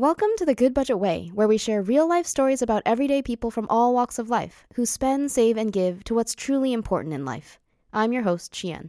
Welcome 0.00 0.30
to 0.38 0.46
the 0.46 0.54
Goodbudget 0.54 0.98
Way, 0.98 1.30
where 1.34 1.46
we 1.46 1.58
share 1.58 1.82
real 1.82 2.08
life 2.08 2.24
stories 2.24 2.62
about 2.62 2.82
everyday 2.86 3.20
people 3.20 3.50
from 3.50 3.66
all 3.68 3.92
walks 3.92 4.18
of 4.18 4.30
life 4.30 4.66
who 4.72 4.86
spend, 4.86 5.30
save, 5.30 5.58
and 5.58 5.70
give 5.70 6.04
to 6.04 6.14
what's 6.14 6.34
truly 6.34 6.72
important 6.72 7.12
in 7.12 7.26
life. 7.26 7.58
I'm 7.92 8.10
your 8.10 8.22
host, 8.22 8.58
Chi-En. 8.58 8.88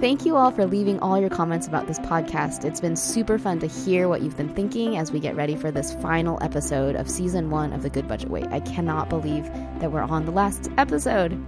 Thank 0.00 0.24
you 0.24 0.34
all 0.36 0.52
for 0.52 0.64
leaving 0.64 0.98
all 1.00 1.20
your 1.20 1.28
comments 1.28 1.66
about 1.66 1.86
this 1.86 1.98
podcast. 1.98 2.64
It's 2.64 2.80
been 2.80 2.96
super 2.96 3.38
fun 3.38 3.58
to 3.58 3.66
hear 3.66 4.08
what 4.08 4.22
you've 4.22 4.38
been 4.38 4.54
thinking 4.54 4.96
as 4.96 5.12
we 5.12 5.20
get 5.20 5.36
ready 5.36 5.54
for 5.54 5.70
this 5.70 5.92
final 5.96 6.42
episode 6.42 6.96
of 6.96 7.10
season 7.10 7.50
one 7.50 7.74
of 7.74 7.82
The 7.82 7.90
Goodbudget 7.90 8.30
Way. 8.30 8.46
I 8.50 8.60
cannot 8.60 9.10
believe 9.10 9.44
that 9.80 9.92
we're 9.92 10.00
on 10.00 10.24
the 10.24 10.32
last 10.32 10.70
episode. 10.78 11.38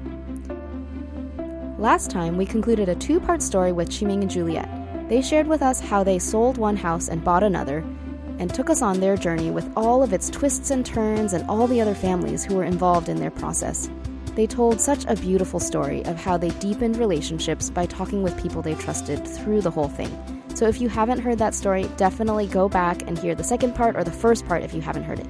Last 1.84 2.10
time, 2.10 2.38
we 2.38 2.46
concluded 2.46 2.88
a 2.88 2.94
two 2.94 3.20
part 3.20 3.43
story 3.43 3.70
with 3.70 3.90
Qiming 3.90 4.22
and 4.22 4.30
Juliet. 4.30 4.70
They 5.11 5.20
shared 5.20 5.46
with 5.46 5.61
us 5.61 5.80
how 5.80 6.02
they 6.02 6.18
sold 6.18 6.56
one 6.56 6.79
house 6.79 7.08
and 7.08 7.22
bought 7.22 7.42
another, 7.42 7.84
and 8.38 8.48
took 8.48 8.70
us 8.70 8.80
on 8.80 9.00
their 9.00 9.18
journey 9.18 9.50
with 9.50 9.70
all 9.76 10.02
of 10.02 10.14
its 10.14 10.30
twists 10.30 10.70
and 10.70 10.86
turns 10.86 11.34
and 11.34 11.46
all 11.46 11.66
the 11.66 11.82
other 11.82 11.94
families 11.94 12.42
who 12.42 12.54
were 12.54 12.64
involved 12.64 13.11
in 13.11 13.18
their 13.18 13.30
process. 13.30 13.90
They 14.34 14.46
told 14.46 14.80
such 14.80 15.04
a 15.04 15.14
beautiful 15.14 15.61
story 15.61 16.02
of 16.06 16.16
how 16.16 16.39
they 16.39 16.48
deepened 16.52 16.96
relationships 16.96 17.68
by 17.68 17.84
talking 17.84 18.22
with 18.22 18.42
people 18.42 18.62
they 18.62 18.76
trusted 18.76 19.28
through 19.28 19.61
the 19.61 19.70
whole 19.70 19.90
thing. 19.90 20.11
So 20.54 20.66
if 20.66 20.80
you 20.80 20.89
haven't 20.89 21.20
heard 21.20 21.36
that 21.40 21.54
story, 21.54 21.84
definitely 21.98 22.46
go 22.46 22.66
back 22.66 23.03
and 23.03 23.18
hear 23.18 23.34
the 23.34 23.44
second 23.44 23.75
part 23.75 23.94
or 23.94 24.04
the 24.04 24.11
first 24.11 24.46
part 24.46 24.62
if 24.62 24.72
you 24.72 24.80
haven't 24.80 25.04
heard 25.04 25.20
it. 25.20 25.28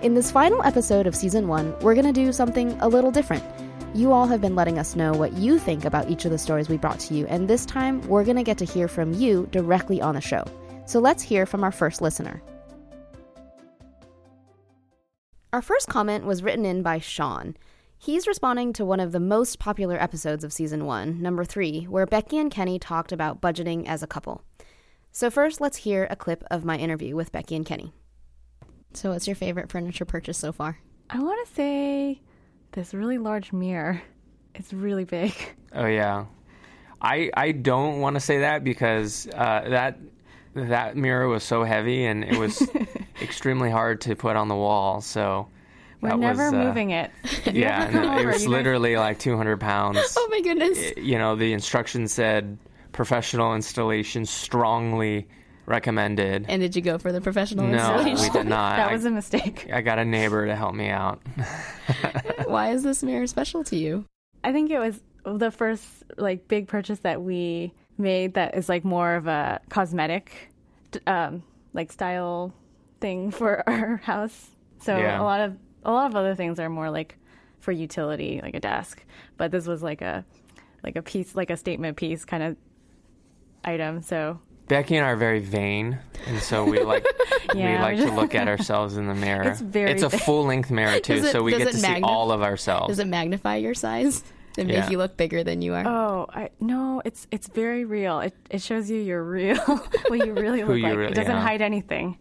In 0.00 0.14
this 0.14 0.30
final 0.30 0.62
episode 0.62 1.06
of 1.06 1.14
season 1.14 1.48
one, 1.48 1.78
we're 1.80 1.92
going 1.92 2.06
to 2.06 2.14
do 2.14 2.32
something 2.32 2.70
a 2.80 2.88
little 2.88 3.10
different. 3.10 3.44
You 3.94 4.12
all 4.12 4.26
have 4.26 4.42
been 4.42 4.54
letting 4.54 4.78
us 4.78 4.94
know 4.94 5.12
what 5.12 5.32
you 5.32 5.58
think 5.58 5.86
about 5.86 6.10
each 6.10 6.26
of 6.26 6.30
the 6.30 6.36
stories 6.36 6.68
we 6.68 6.76
brought 6.76 7.00
to 7.00 7.14
you, 7.14 7.26
and 7.26 7.48
this 7.48 7.64
time 7.64 8.02
we're 8.02 8.22
going 8.22 8.36
to 8.36 8.42
get 8.42 8.58
to 8.58 8.66
hear 8.66 8.86
from 8.86 9.14
you 9.14 9.48
directly 9.50 10.02
on 10.02 10.14
the 10.14 10.20
show. 10.20 10.44
So 10.84 11.00
let's 11.00 11.22
hear 11.22 11.46
from 11.46 11.64
our 11.64 11.72
first 11.72 12.02
listener. 12.02 12.42
Our 15.54 15.62
first 15.62 15.88
comment 15.88 16.26
was 16.26 16.42
written 16.42 16.66
in 16.66 16.82
by 16.82 16.98
Sean. 16.98 17.56
He's 17.96 18.26
responding 18.26 18.74
to 18.74 18.84
one 18.84 19.00
of 19.00 19.12
the 19.12 19.20
most 19.20 19.58
popular 19.58 20.00
episodes 20.00 20.44
of 20.44 20.52
season 20.52 20.84
one, 20.84 21.22
number 21.22 21.44
three, 21.44 21.84
where 21.84 22.06
Becky 22.06 22.36
and 22.36 22.50
Kenny 22.50 22.78
talked 22.78 23.10
about 23.10 23.40
budgeting 23.40 23.88
as 23.88 24.02
a 24.02 24.06
couple. 24.06 24.42
So, 25.12 25.30
first, 25.30 25.62
let's 25.62 25.78
hear 25.78 26.06
a 26.10 26.16
clip 26.16 26.44
of 26.50 26.64
my 26.64 26.76
interview 26.76 27.16
with 27.16 27.32
Becky 27.32 27.56
and 27.56 27.64
Kenny. 27.64 27.92
So, 28.92 29.12
what's 29.12 29.26
your 29.26 29.34
favorite 29.34 29.72
furniture 29.72 30.04
purchase 30.04 30.36
so 30.36 30.52
far? 30.52 30.78
I 31.08 31.20
want 31.20 31.48
to 31.48 31.54
say 31.54 32.20
this 32.72 32.94
really 32.94 33.18
large 33.18 33.52
mirror. 33.52 34.02
It's 34.54 34.72
really 34.72 35.04
big. 35.04 35.34
Oh 35.70 35.84
yeah, 35.84 36.24
I 37.02 37.30
I 37.34 37.52
don't 37.52 38.00
want 38.00 38.16
to 38.16 38.20
say 38.20 38.38
that 38.38 38.64
because 38.64 39.28
uh, 39.34 39.68
that 39.68 39.98
that 40.54 40.96
mirror 40.96 41.28
was 41.28 41.44
so 41.44 41.62
heavy 41.62 42.06
and 42.06 42.24
it 42.24 42.38
was 42.38 42.66
extremely 43.22 43.68
hard 43.68 44.00
to 44.00 44.16
put 44.16 44.34
on 44.34 44.48
the 44.48 44.54
wall. 44.54 45.02
So 45.02 45.46
we're 46.00 46.16
never 46.16 46.46
was, 46.46 46.54
uh, 46.54 46.64
moving 46.64 46.90
it. 46.90 47.10
yeah, 47.52 47.90
no, 47.90 48.16
it 48.16 48.24
was 48.24 48.46
literally 48.46 48.94
guys... 48.94 49.00
like 49.00 49.18
200 49.18 49.60
pounds. 49.60 49.98
oh 50.16 50.28
my 50.30 50.40
goodness! 50.40 50.78
It, 50.78 50.98
you 50.98 51.18
know, 51.18 51.36
the 51.36 51.52
instructions 51.52 52.14
said 52.14 52.56
professional 52.92 53.54
installation 53.54 54.24
strongly 54.24 55.28
recommended. 55.66 56.46
And 56.48 56.62
did 56.62 56.74
you 56.74 56.82
go 56.82 56.98
for 56.98 57.12
the 57.12 57.20
professional 57.20 57.66
no, 57.66 57.74
installation? 57.74 58.14
No, 58.14 58.22
we 58.22 58.30
did 58.30 58.46
not. 58.46 58.76
that 58.76 58.90
was 58.90 59.04
a 59.04 59.10
mistake. 59.10 59.68
I 59.72 59.82
got 59.82 59.98
a 59.98 60.04
neighbor 60.04 60.46
to 60.46 60.56
help 60.56 60.74
me 60.74 60.88
out. 60.88 61.20
Why 62.48 62.70
is 62.70 62.82
this 62.82 63.02
mirror 63.02 63.26
special 63.26 63.64
to 63.64 63.76
you? 63.76 64.04
I 64.42 64.52
think 64.52 64.70
it 64.70 64.78
was 64.78 65.00
the 65.24 65.50
first 65.50 65.84
like 66.16 66.48
big 66.48 66.68
purchase 66.68 67.00
that 67.00 67.22
we 67.22 67.72
made 67.98 68.34
that 68.34 68.56
is 68.56 68.68
like 68.68 68.84
more 68.84 69.14
of 69.14 69.26
a 69.26 69.60
cosmetic 69.68 70.52
um, 71.06 71.42
like 71.74 71.92
style 71.92 72.54
thing 73.00 73.30
for 73.30 73.62
our 73.68 73.96
house. 73.98 74.50
So 74.80 74.96
yeah. 74.96 75.20
a 75.20 75.22
lot 75.22 75.40
of 75.40 75.56
a 75.84 75.92
lot 75.92 76.10
of 76.10 76.16
other 76.16 76.34
things 76.34 76.58
are 76.58 76.68
more 76.68 76.90
like 76.90 77.16
for 77.60 77.72
utility, 77.72 78.40
like 78.42 78.54
a 78.54 78.60
desk. 78.60 79.04
But 79.36 79.50
this 79.50 79.66
was 79.66 79.82
like 79.82 80.02
a 80.02 80.24
like 80.82 80.96
a 80.96 81.02
piece, 81.02 81.34
like 81.34 81.50
a 81.50 81.56
statement 81.56 81.96
piece 81.96 82.24
kind 82.24 82.42
of 82.42 82.56
item. 83.64 84.02
So 84.02 84.40
Becky 84.68 84.96
and 84.96 85.06
I 85.06 85.10
are 85.10 85.16
very 85.16 85.40
vain, 85.40 85.98
and 86.26 86.40
so 86.40 86.64
we 86.64 86.80
like 86.80 87.06
yeah, 87.54 87.76
we 87.76 87.78
like 87.82 87.96
just... 87.96 88.08
to 88.08 88.14
look 88.14 88.34
at 88.34 88.48
ourselves 88.48 88.96
in 88.96 89.06
the 89.06 89.14
mirror. 89.26 89.50
It's 89.50 89.60
very. 89.60 89.90
It's 89.90 90.02
a 90.02 90.10
full 90.10 90.44
length 90.44 90.70
mirror 90.70 91.00
too, 91.00 91.14
it, 91.14 91.32
so 91.32 91.42
we 91.42 91.52
get 91.52 91.72
to 91.72 91.78
magnif- 91.78 91.96
see 91.96 92.02
all 92.02 92.30
of 92.30 92.42
ourselves. 92.42 92.88
Does 92.88 92.98
it 92.98 93.08
magnify 93.08 93.56
your 93.56 93.74
size? 93.74 94.22
and 94.58 94.68
yeah. 94.68 94.80
make 94.80 94.90
you 94.90 94.98
look 94.98 95.16
bigger 95.16 95.44
than 95.44 95.62
you 95.62 95.72
are. 95.74 95.86
Oh, 95.86 96.26
I, 96.30 96.50
no, 96.60 97.00
it's 97.04 97.26
it's 97.30 97.48
very 97.48 97.84
real. 97.84 98.20
It 98.20 98.34
it 98.50 98.60
shows 98.60 98.90
you 98.90 98.98
you're 98.98 99.22
real, 99.22 99.56
what 100.08 100.26
you 100.26 100.32
really 100.34 100.64
look 100.64 100.82
like. 100.82 100.96
Really 100.96 101.12
it 101.12 101.14
doesn't 101.14 101.32
are. 101.32 101.40
hide 101.40 101.62
anything. 101.62 102.18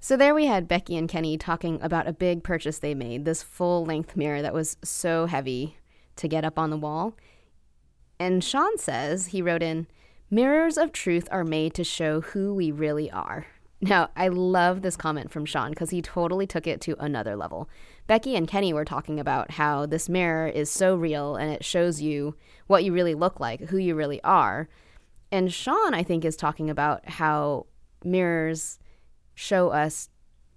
So 0.00 0.16
there 0.16 0.34
we 0.34 0.46
had 0.46 0.68
Becky 0.68 0.96
and 0.96 1.08
Kenny 1.08 1.36
talking 1.36 1.80
about 1.82 2.06
a 2.06 2.12
big 2.12 2.44
purchase 2.44 2.78
they 2.78 2.94
made, 2.94 3.24
this 3.24 3.42
full 3.42 3.84
length 3.84 4.16
mirror 4.16 4.42
that 4.42 4.54
was 4.54 4.76
so 4.82 5.26
heavy 5.26 5.76
to 6.16 6.28
get 6.28 6.44
up 6.44 6.58
on 6.58 6.70
the 6.70 6.76
wall. 6.76 7.16
And 8.20 8.42
Sean 8.42 8.78
says, 8.78 9.26
he 9.26 9.42
wrote 9.42 9.62
in, 9.62 9.86
Mirrors 10.30 10.76
of 10.76 10.92
truth 10.92 11.26
are 11.30 11.44
made 11.44 11.72
to 11.74 11.84
show 11.84 12.20
who 12.20 12.52
we 12.52 12.70
really 12.70 13.10
are. 13.10 13.46
Now, 13.80 14.10
I 14.14 14.28
love 14.28 14.82
this 14.82 14.96
comment 14.96 15.30
from 15.30 15.46
Sean 15.46 15.70
because 15.70 15.88
he 15.88 16.02
totally 16.02 16.46
took 16.46 16.66
it 16.66 16.82
to 16.82 17.02
another 17.02 17.34
level. 17.34 17.70
Becky 18.06 18.36
and 18.36 18.46
Kenny 18.46 18.72
were 18.74 18.84
talking 18.84 19.18
about 19.18 19.52
how 19.52 19.86
this 19.86 20.08
mirror 20.08 20.46
is 20.48 20.70
so 20.70 20.96
real 20.96 21.36
and 21.36 21.50
it 21.50 21.64
shows 21.64 22.02
you 22.02 22.34
what 22.66 22.84
you 22.84 22.92
really 22.92 23.14
look 23.14 23.40
like, 23.40 23.68
who 23.68 23.78
you 23.78 23.94
really 23.94 24.22
are. 24.22 24.68
And 25.32 25.52
Sean, 25.52 25.94
I 25.94 26.02
think, 26.02 26.24
is 26.26 26.36
talking 26.36 26.68
about 26.68 27.08
how 27.08 27.66
mirrors 28.04 28.78
show 29.34 29.70
us 29.70 30.10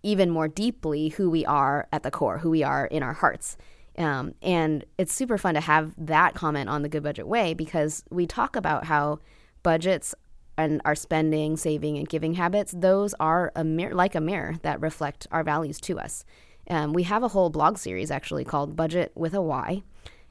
even 0.03 0.29
more 0.29 0.47
deeply 0.49 1.09
who 1.09 1.29
we 1.29 1.45
are 1.45 1.87
at 1.93 2.03
the 2.03 2.11
core, 2.11 2.39
who 2.39 2.49
we 2.49 2.63
are 2.63 2.87
in 2.87 3.03
our 3.03 3.13
hearts. 3.13 3.55
Um, 3.97 4.33
and 4.41 4.83
it's 4.97 5.13
super 5.13 5.37
fun 5.37 5.53
to 5.53 5.61
have 5.61 5.93
that 5.97 6.33
comment 6.33 6.69
on 6.69 6.81
the 6.81 6.89
Goodbudget 6.89 7.25
Way 7.25 7.53
because 7.53 8.03
we 8.09 8.25
talk 8.25 8.55
about 8.55 8.85
how 8.85 9.19
budgets 9.63 10.15
and 10.57 10.81
our 10.85 10.95
spending, 10.95 11.57
saving, 11.57 11.97
and 11.97 12.07
giving 12.07 12.33
habits, 12.33 12.73
those 12.77 13.13
are 13.19 13.51
a 13.55 13.63
mirror, 13.63 13.95
like 13.95 14.15
a 14.15 14.21
mirror 14.21 14.55
that 14.63 14.81
reflect 14.81 15.27
our 15.31 15.43
values 15.43 15.79
to 15.81 15.99
us. 15.99 16.25
Um, 16.69 16.93
we 16.93 17.03
have 17.03 17.23
a 17.23 17.29
whole 17.29 17.49
blog 17.49 17.77
series 17.77 18.11
actually 18.11 18.45
called 18.45 18.75
Budget 18.75 19.11
with 19.15 19.33
a 19.33 19.41
Why 19.41 19.83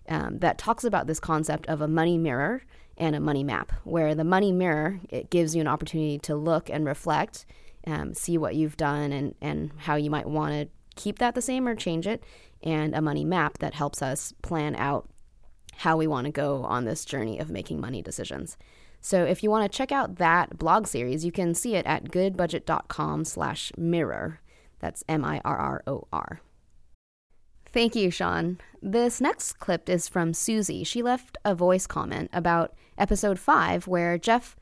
um, 0.08 0.38
that 0.38 0.58
talks 0.58 0.84
about 0.84 1.06
this 1.06 1.20
concept 1.20 1.66
of 1.68 1.80
a 1.80 1.88
money 1.88 2.18
mirror 2.18 2.62
and 2.96 3.16
a 3.16 3.20
money 3.20 3.42
map, 3.42 3.72
where 3.84 4.14
the 4.14 4.24
money 4.24 4.52
mirror 4.52 5.00
it 5.08 5.30
gives 5.30 5.54
you 5.54 5.60
an 5.60 5.66
opportunity 5.68 6.18
to 6.18 6.36
look 6.36 6.68
and 6.68 6.84
reflect, 6.84 7.46
um, 7.86 8.12
see 8.14 8.36
what 8.36 8.54
you've 8.54 8.76
done 8.76 9.10
and 9.10 9.34
and 9.40 9.72
how 9.78 9.96
you 9.96 10.10
might 10.10 10.28
want 10.28 10.52
to 10.52 10.68
keep 10.96 11.18
that 11.18 11.34
the 11.34 11.42
same 11.42 11.66
or 11.66 11.74
change 11.74 12.06
it, 12.06 12.22
and 12.62 12.94
a 12.94 13.00
money 13.00 13.24
map 13.24 13.58
that 13.58 13.74
helps 13.74 14.02
us 14.02 14.34
plan 14.42 14.76
out 14.76 15.08
how 15.76 15.96
we 15.96 16.06
want 16.06 16.26
to 16.26 16.30
go 16.30 16.62
on 16.64 16.84
this 16.84 17.06
journey 17.06 17.38
of 17.38 17.48
making 17.48 17.80
money 17.80 18.02
decisions. 18.02 18.58
So 19.00 19.24
if 19.24 19.42
you 19.42 19.50
want 19.50 19.70
to 19.70 19.76
check 19.76 19.90
out 19.90 20.16
that 20.16 20.58
blog 20.58 20.86
series, 20.86 21.24
you 21.24 21.32
can 21.32 21.54
see 21.54 21.74
it 21.74 21.86
at 21.86 22.10
goodbudget.com 22.10 23.24
slash 23.24 23.72
mirror. 23.76 24.40
That's 24.78 25.02
M-I-R-R-O-R. 25.08 26.40
Thank 27.72 27.94
you, 27.94 28.10
Sean. 28.10 28.58
This 28.82 29.20
next 29.20 29.54
clip 29.58 29.88
is 29.88 30.08
from 30.08 30.34
Susie. 30.34 30.84
She 30.84 31.02
left 31.02 31.38
a 31.44 31.54
voice 31.54 31.86
comment 31.86 32.28
about 32.32 32.74
episode 32.98 33.38
5 33.38 33.86
where 33.86 34.18
Jeff 34.18 34.56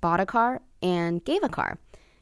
bought 0.00 0.20
a 0.20 0.26
car 0.26 0.62
and 0.80 1.24
gave 1.24 1.42
a 1.42 1.48
car. 1.48 1.78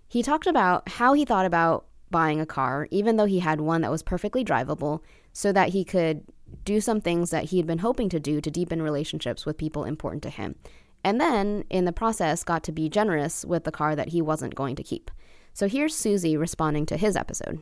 He 0.08 0.22
talked 0.22 0.46
about 0.46 0.88
how 0.88 1.12
he 1.12 1.24
thought 1.24 1.46
about 1.46 1.86
buying 2.10 2.40
a 2.40 2.46
car, 2.46 2.88
even 2.90 3.16
though 3.16 3.26
he 3.26 3.38
had 3.38 3.60
one 3.60 3.82
that 3.82 3.90
was 3.90 4.02
perfectly 4.02 4.44
drivable, 4.44 5.02
so 5.32 5.52
that 5.52 5.68
he 5.68 5.84
could 5.84 6.24
do 6.64 6.80
some 6.80 7.00
things 7.00 7.30
that 7.30 7.44
he 7.44 7.58
had 7.58 7.66
been 7.66 7.78
hoping 7.78 8.08
to 8.08 8.18
do 8.18 8.40
to 8.40 8.50
deepen 8.50 8.82
relationships 8.82 9.46
with 9.46 9.56
people 9.56 9.84
important 9.84 10.22
to 10.22 10.30
him 10.30 10.56
and 11.02 11.20
then 11.20 11.64
in 11.70 11.84
the 11.84 11.92
process 11.92 12.44
got 12.44 12.62
to 12.64 12.72
be 12.72 12.88
generous 12.88 13.44
with 13.44 13.64
the 13.64 13.72
car 13.72 13.96
that 13.96 14.08
he 14.08 14.20
wasn't 14.20 14.54
going 14.54 14.76
to 14.76 14.82
keep. 14.82 15.10
So 15.52 15.68
here's 15.68 15.94
Susie 15.94 16.36
responding 16.36 16.86
to 16.86 16.96
his 16.96 17.16
episode. 17.16 17.60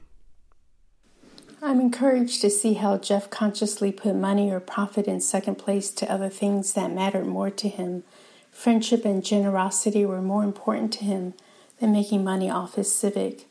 I'm 1.60 1.80
encouraged 1.80 2.40
to 2.42 2.50
see 2.50 2.74
how 2.74 2.98
Jeff 2.98 3.30
consciously 3.30 3.90
put 3.90 4.14
money 4.14 4.50
or 4.50 4.60
profit 4.60 5.06
in 5.06 5.20
second 5.20 5.56
place 5.56 5.90
to 5.90 6.10
other 6.10 6.28
things 6.28 6.72
that 6.74 6.92
mattered 6.92 7.26
more 7.26 7.50
to 7.50 7.68
him. 7.68 8.04
Friendship 8.52 9.04
and 9.04 9.24
generosity 9.24 10.06
were 10.06 10.22
more 10.22 10.44
important 10.44 10.92
to 10.94 11.04
him 11.04 11.34
than 11.80 11.92
making 11.92 12.22
money 12.22 12.48
off 12.48 12.74
his 12.74 12.94
Civic. 12.94 13.46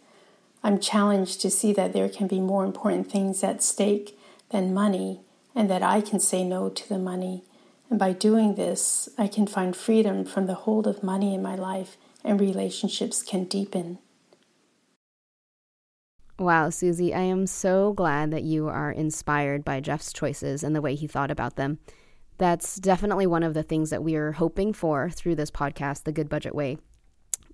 I'm 0.63 0.80
challenged 0.80 1.42
to 1.42 1.50
see 1.50 1.74
that 1.74 1.94
there 1.94 2.10
can 2.10 2.28
be 2.28 2.39
more 2.39 2.66
important 2.66 3.12
things 3.12 3.44
at 3.44 3.62
stake 3.62 4.18
than 4.51 4.74
money 4.74 5.22
and 5.54 5.69
that 5.69 5.84
I 5.84 6.01
can 6.01 6.19
say 6.19 6.44
no 6.44 6.69
to 6.69 6.89
the 6.89 7.00
money. 7.00 7.44
And 7.89 8.00
by 8.00 8.13
doing 8.13 8.56
this, 8.56 9.07
I 9.18 9.28
can 9.28 9.48
find 9.48 9.75
freedom 9.75 10.25
from 10.25 10.45
the 10.45 10.56
hold 10.56 10.88
of 10.88 11.04
money 11.04 11.34
in 11.34 11.42
my 11.42 11.56
life 11.56 11.98
and 12.24 12.39
relationships 12.39 13.24
can 13.24 13.45
deepen. 13.45 14.00
Wow, 16.39 16.69
Susie, 16.69 17.16
I 17.16 17.22
am 17.22 17.48
so 17.48 17.94
glad 17.94 18.30
that 18.30 18.44
you 18.44 18.68
are 18.68 18.92
inspired 18.92 19.66
by 19.66 19.80
Jeff's 19.80 20.13
choices 20.13 20.63
and 20.63 20.75
the 20.75 20.81
way 20.81 20.94
he 20.94 21.07
thought 21.07 21.31
about 21.31 21.56
them. 21.56 21.80
That's 22.38 22.75
definitely 22.75 23.25
one 23.25 23.42
of 23.42 23.56
the 23.56 23.63
things 23.63 23.89
that 23.89 24.04
we 24.04 24.16
are 24.16 24.34
hoping 24.34 24.74
for 24.74 25.10
through 25.10 25.36
this 25.36 25.50
podcast, 25.50 26.04
The 26.04 26.13
Goodbudget 26.13 26.54
Way. 26.54 26.78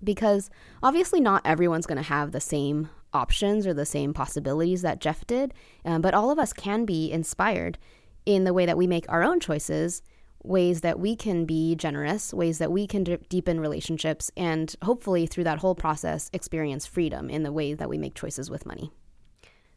Because 0.03 0.49
obviously, 0.81 1.21
not 1.21 1.43
everyone's 1.45 1.85
going 1.85 1.97
to 1.97 2.03
have 2.03 2.33
the 2.33 2.41
same 2.41 2.89
options 3.13 3.65
or 3.65 3.73
the 3.73 3.85
same 3.85 4.13
possibilities 4.13 4.81
that 4.81 4.99
Jeff 4.99 5.25
did, 5.25 5.53
um, 5.85 6.01
but 6.01 6.13
all 6.13 6.29
of 6.29 6.39
us 6.39 6.51
can 6.51 6.83
be 6.83 7.09
inspired 7.09 7.77
in 8.25 8.43
the 8.43 8.53
way 8.53 8.65
that 8.65 8.77
we 8.77 8.87
make 8.87 9.05
our 9.07 9.23
own 9.23 9.39
choices, 9.39 10.01
ways 10.43 10.81
that 10.81 10.99
we 10.99 11.15
can 11.15 11.45
be 11.45 11.75
generous, 11.75 12.33
ways 12.33 12.57
that 12.57 12.71
we 12.71 12.85
can 12.85 13.03
d- 13.03 13.17
deepen 13.29 13.59
relationships, 13.59 14.29
and 14.35 14.75
hopefully 14.83 15.25
through 15.25 15.45
that 15.45 15.59
whole 15.59 15.75
process, 15.75 16.29
experience 16.33 16.85
freedom 16.85 17.29
in 17.29 17.43
the 17.43 17.51
way 17.51 17.73
that 17.73 17.89
we 17.89 17.97
make 17.97 18.13
choices 18.13 18.49
with 18.49 18.65
money. 18.65 18.91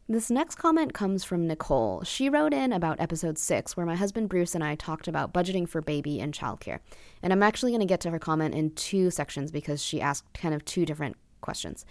This 0.09 0.31
next 0.31 0.55
comment 0.55 0.93
comes 0.93 1.25
from 1.25 1.47
Nicole. 1.47 2.01
She 2.03 2.29
wrote 2.29 2.53
in 2.53 2.71
about 2.71 3.01
episode 3.01 3.37
six, 3.37 3.75
where 3.75 3.85
my 3.85 3.95
husband 3.95 4.29
Bruce 4.29 4.55
and 4.55 4.63
I 4.63 4.75
talked 4.75 5.09
about 5.09 5.33
budgeting 5.33 5.67
for 5.67 5.81
baby 5.81 6.21
and 6.21 6.33
childcare. 6.33 6.79
And 7.21 7.33
I'm 7.33 7.43
actually 7.43 7.71
going 7.71 7.81
to 7.81 7.85
get 7.85 7.99
to 8.01 8.11
her 8.11 8.19
comment 8.19 8.55
in 8.55 8.71
two 8.71 9.11
sections 9.11 9.51
because 9.51 9.83
she 9.83 9.99
asked 9.99 10.33
kind 10.33 10.55
of 10.55 10.63
two 10.63 10.85
different 10.85 11.17
questions. 11.41 11.85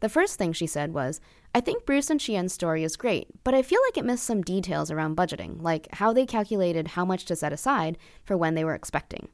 The 0.00 0.10
first 0.10 0.36
thing 0.36 0.52
she 0.52 0.66
said 0.66 0.92
was, 0.92 1.20
I 1.54 1.60
think 1.60 1.84
Bruce 1.84 2.08
and 2.08 2.24
Chi-En's 2.24 2.52
story 2.54 2.82
is 2.82 2.96
great, 2.96 3.28
but 3.44 3.54
I 3.54 3.60
feel 3.62 3.80
like 3.86 3.98
it 3.98 4.06
missed 4.06 4.24
some 4.24 4.40
details 4.42 4.90
around 4.90 5.16
budgeting, 5.18 5.60
like 5.60 5.86
how 5.94 6.12
they 6.12 6.24
calculated 6.24 6.88
how 6.88 7.04
much 7.04 7.26
to 7.26 7.36
set 7.36 7.52
aside 7.52 7.98
for 8.24 8.36
when 8.38 8.54
they 8.54 8.64
were 8.64 8.74
expecting. 8.74 9.28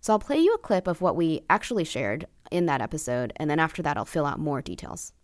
So 0.00 0.12
I'll 0.12 0.18
play 0.18 0.38
you 0.38 0.52
a 0.52 0.58
clip 0.58 0.86
of 0.86 1.00
what 1.00 1.16
we 1.16 1.40
actually 1.48 1.84
shared 1.84 2.26
in 2.50 2.66
that 2.66 2.82
episode, 2.82 3.32
and 3.36 3.48
then 3.48 3.58
after 3.58 3.80
that, 3.82 3.96
I'll 3.96 4.04
fill 4.04 4.26
out 4.26 4.38
more 4.38 4.60
details. 4.60 5.14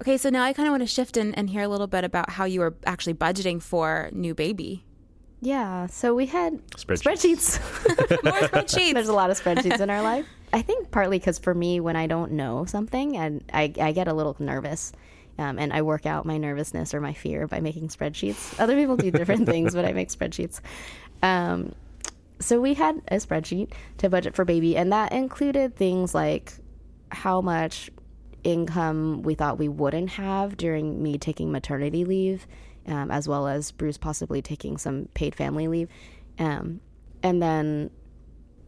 Okay, 0.00 0.16
so 0.16 0.30
now 0.30 0.44
I 0.44 0.52
kind 0.52 0.68
of 0.68 0.72
want 0.72 0.84
to 0.84 0.86
shift 0.86 1.16
in 1.16 1.34
and 1.34 1.50
hear 1.50 1.62
a 1.62 1.68
little 1.68 1.88
bit 1.88 2.04
about 2.04 2.30
how 2.30 2.44
you 2.44 2.60
were 2.60 2.76
actually 2.86 3.14
budgeting 3.14 3.60
for 3.60 4.08
new 4.12 4.34
baby. 4.34 4.84
Yeah, 5.40 5.86
so 5.88 6.14
we 6.14 6.26
had 6.26 6.64
Spreadsheets. 6.68 7.58
spreadsheets. 7.58 8.24
More 8.24 8.34
spreadsheets. 8.48 8.94
There's 8.94 9.08
a 9.08 9.12
lot 9.12 9.30
of 9.30 9.42
spreadsheets 9.42 9.80
in 9.80 9.90
our 9.90 10.02
life. 10.12 10.26
I 10.52 10.62
think 10.62 10.90
partly 10.92 11.18
because 11.18 11.38
for 11.38 11.54
me, 11.54 11.80
when 11.80 11.96
I 11.96 12.06
don't 12.06 12.32
know 12.32 12.64
something, 12.66 13.16
and 13.16 13.42
I, 13.52 13.72
I 13.80 13.92
get 13.92 14.06
a 14.06 14.14
little 14.14 14.36
nervous, 14.38 14.92
um, 15.40 15.58
and 15.58 15.72
I 15.72 15.80
work 15.80 16.04
out 16.04 16.26
my 16.26 16.36
nervousness 16.36 16.92
or 16.92 17.00
my 17.00 17.14
fear 17.14 17.46
by 17.46 17.60
making 17.60 17.88
spreadsheets. 17.88 18.60
Other 18.60 18.76
people 18.76 18.98
do 18.98 19.10
different 19.10 19.46
things, 19.48 19.74
but 19.74 19.86
I 19.86 19.92
make 19.92 20.10
spreadsheets. 20.10 20.60
Um, 21.22 21.74
so 22.40 22.60
we 22.60 22.74
had 22.74 23.00
a 23.08 23.16
spreadsheet 23.16 23.72
to 23.98 24.10
budget 24.10 24.34
for 24.34 24.44
baby, 24.44 24.76
and 24.76 24.92
that 24.92 25.12
included 25.12 25.76
things 25.76 26.14
like 26.14 26.52
how 27.10 27.40
much 27.40 27.90
income 28.44 29.22
we 29.22 29.34
thought 29.34 29.58
we 29.58 29.68
wouldn't 29.68 30.10
have 30.10 30.58
during 30.58 31.02
me 31.02 31.16
taking 31.16 31.50
maternity 31.50 32.04
leave, 32.04 32.46
um, 32.86 33.10
as 33.10 33.26
well 33.26 33.48
as 33.48 33.72
Bruce 33.72 33.98
possibly 33.98 34.42
taking 34.42 34.76
some 34.76 35.08
paid 35.14 35.34
family 35.34 35.68
leave. 35.68 35.88
Um, 36.38 36.80
and 37.22 37.42
then 37.42 37.90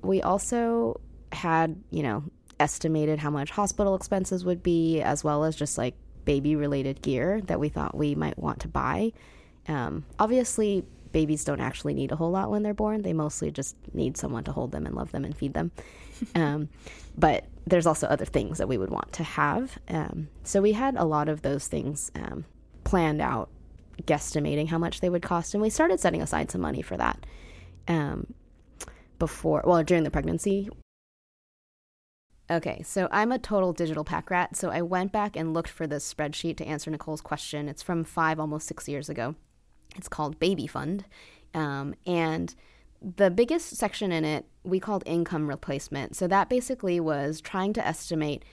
we 0.01 0.23
also 0.23 1.01
had, 1.33 1.77
you 1.91 2.03
know, 2.03 2.25
estimated 2.59 3.19
how 3.19 3.31
much 3.31 3.51
hospital 3.51 3.95
expenses 3.95 4.43
would 4.43 4.63
be, 4.63 5.03
as 5.03 5.23
well 5.23 5.45
as 5.45 5.55
just 5.55 5.77
like 5.77 5.95
baby 6.25 6.57
related 6.57 7.03
gear 7.03 7.41
that 7.43 7.61
we 7.61 7.69
thought 7.69 7.97
we 7.97 8.15
might 8.15 8.39
want 8.39 8.61
to 8.61 8.69
buy. 8.69 9.13
Um, 9.69 10.05
obviously, 10.19 10.85
babies 11.13 11.45
don't 11.45 11.61
actually 11.61 11.95
need 11.95 12.11
a 12.11 12.17
whole 12.17 12.31
lot 12.31 12.51
when 12.51 12.63
they're 12.63 12.75
born. 12.75 13.03
They 13.03 13.13
mostly 13.13 13.51
just 13.51 13.77
need 13.93 14.17
someone 14.17 14.45
to 14.45 14.53
hold 14.53 14.73
them 14.73 14.87
and 14.87 14.95
love 14.95 15.13
them 15.13 15.25
and 15.25 15.37
feed 15.37 15.55
them. 15.55 15.71
um, 16.35 16.69
but 17.17 17.45
there's 17.67 17.87
also 17.87 18.07
other 18.07 18.25
things 18.25 18.59
that 18.59 18.69
we 18.69 18.79
would 18.79 18.91
want 18.91 19.13
to 19.13 19.23
have. 19.23 19.79
Um, 19.89 20.29
so 20.43 20.61
we 20.61 20.73
had 20.73 20.97
a 20.97 21.05
lot 21.05 21.29
of 21.29 21.43
those 21.43 21.69
things 21.69 22.11
um, 22.15 22.45
planned 22.85 23.21
out, 23.21 23.51
guesstimating 24.03 24.69
how 24.69 24.79
much 24.79 25.01
they 25.01 25.11
would 25.11 25.23
cost, 25.23 25.55
and 25.55 25.63
we 25.63 25.71
started 25.71 26.01
setting 26.01 26.23
aside 26.23 26.51
some 26.51 26.61
money 26.61 26.83
for 26.83 26.97
that 26.97 27.25
um, 27.89 28.33
before, 29.19 29.63
well, 29.65 29.83
during 29.85 30.05
the 30.05 30.11
pregnancy. 30.11 30.69
Okay, 32.53 32.83
so 32.83 33.09
I'm 33.11 33.33
a 33.33 33.39
total 33.39 33.73
digital 33.73 34.05
pack 34.05 34.29
rat, 34.29 34.57
so 34.57 34.69
I 34.69 34.83
went 34.83 35.11
back 35.11 35.37
and 35.37 35.55
looked 35.55 35.71
for 35.71 35.87
this 35.87 36.13
spreadsheet 36.13 36.59
to 36.59 36.67
answer 36.67 36.91
Nicole's 36.91 37.23
question. 37.23 37.67
It's 37.67 37.83
from 37.83 38.05
five, 38.05 38.39
almost 38.39 38.67
six 38.67 38.87
years 38.87 39.09
ago. 39.09 39.37
It's 39.97 40.09
called 40.09 40.39
Baby 40.39 40.67
Fund. 40.67 41.07
Um, 41.55 41.95
and 42.07 42.55
the 43.01 43.31
biggest 43.31 43.77
section 43.77 44.13
in 44.13 44.27
it 44.27 44.45
we 44.65 44.81
called 44.81 45.03
income 45.07 45.49
replacement. 45.49 46.15
So 46.15 46.29
that 46.29 46.51
basically 46.51 47.01
was 47.01 47.41
trying 47.41 47.73
to 47.73 47.87
estimate 47.87 48.45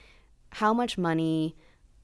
how 0.52 0.72
much 0.72 0.96
money 0.96 1.54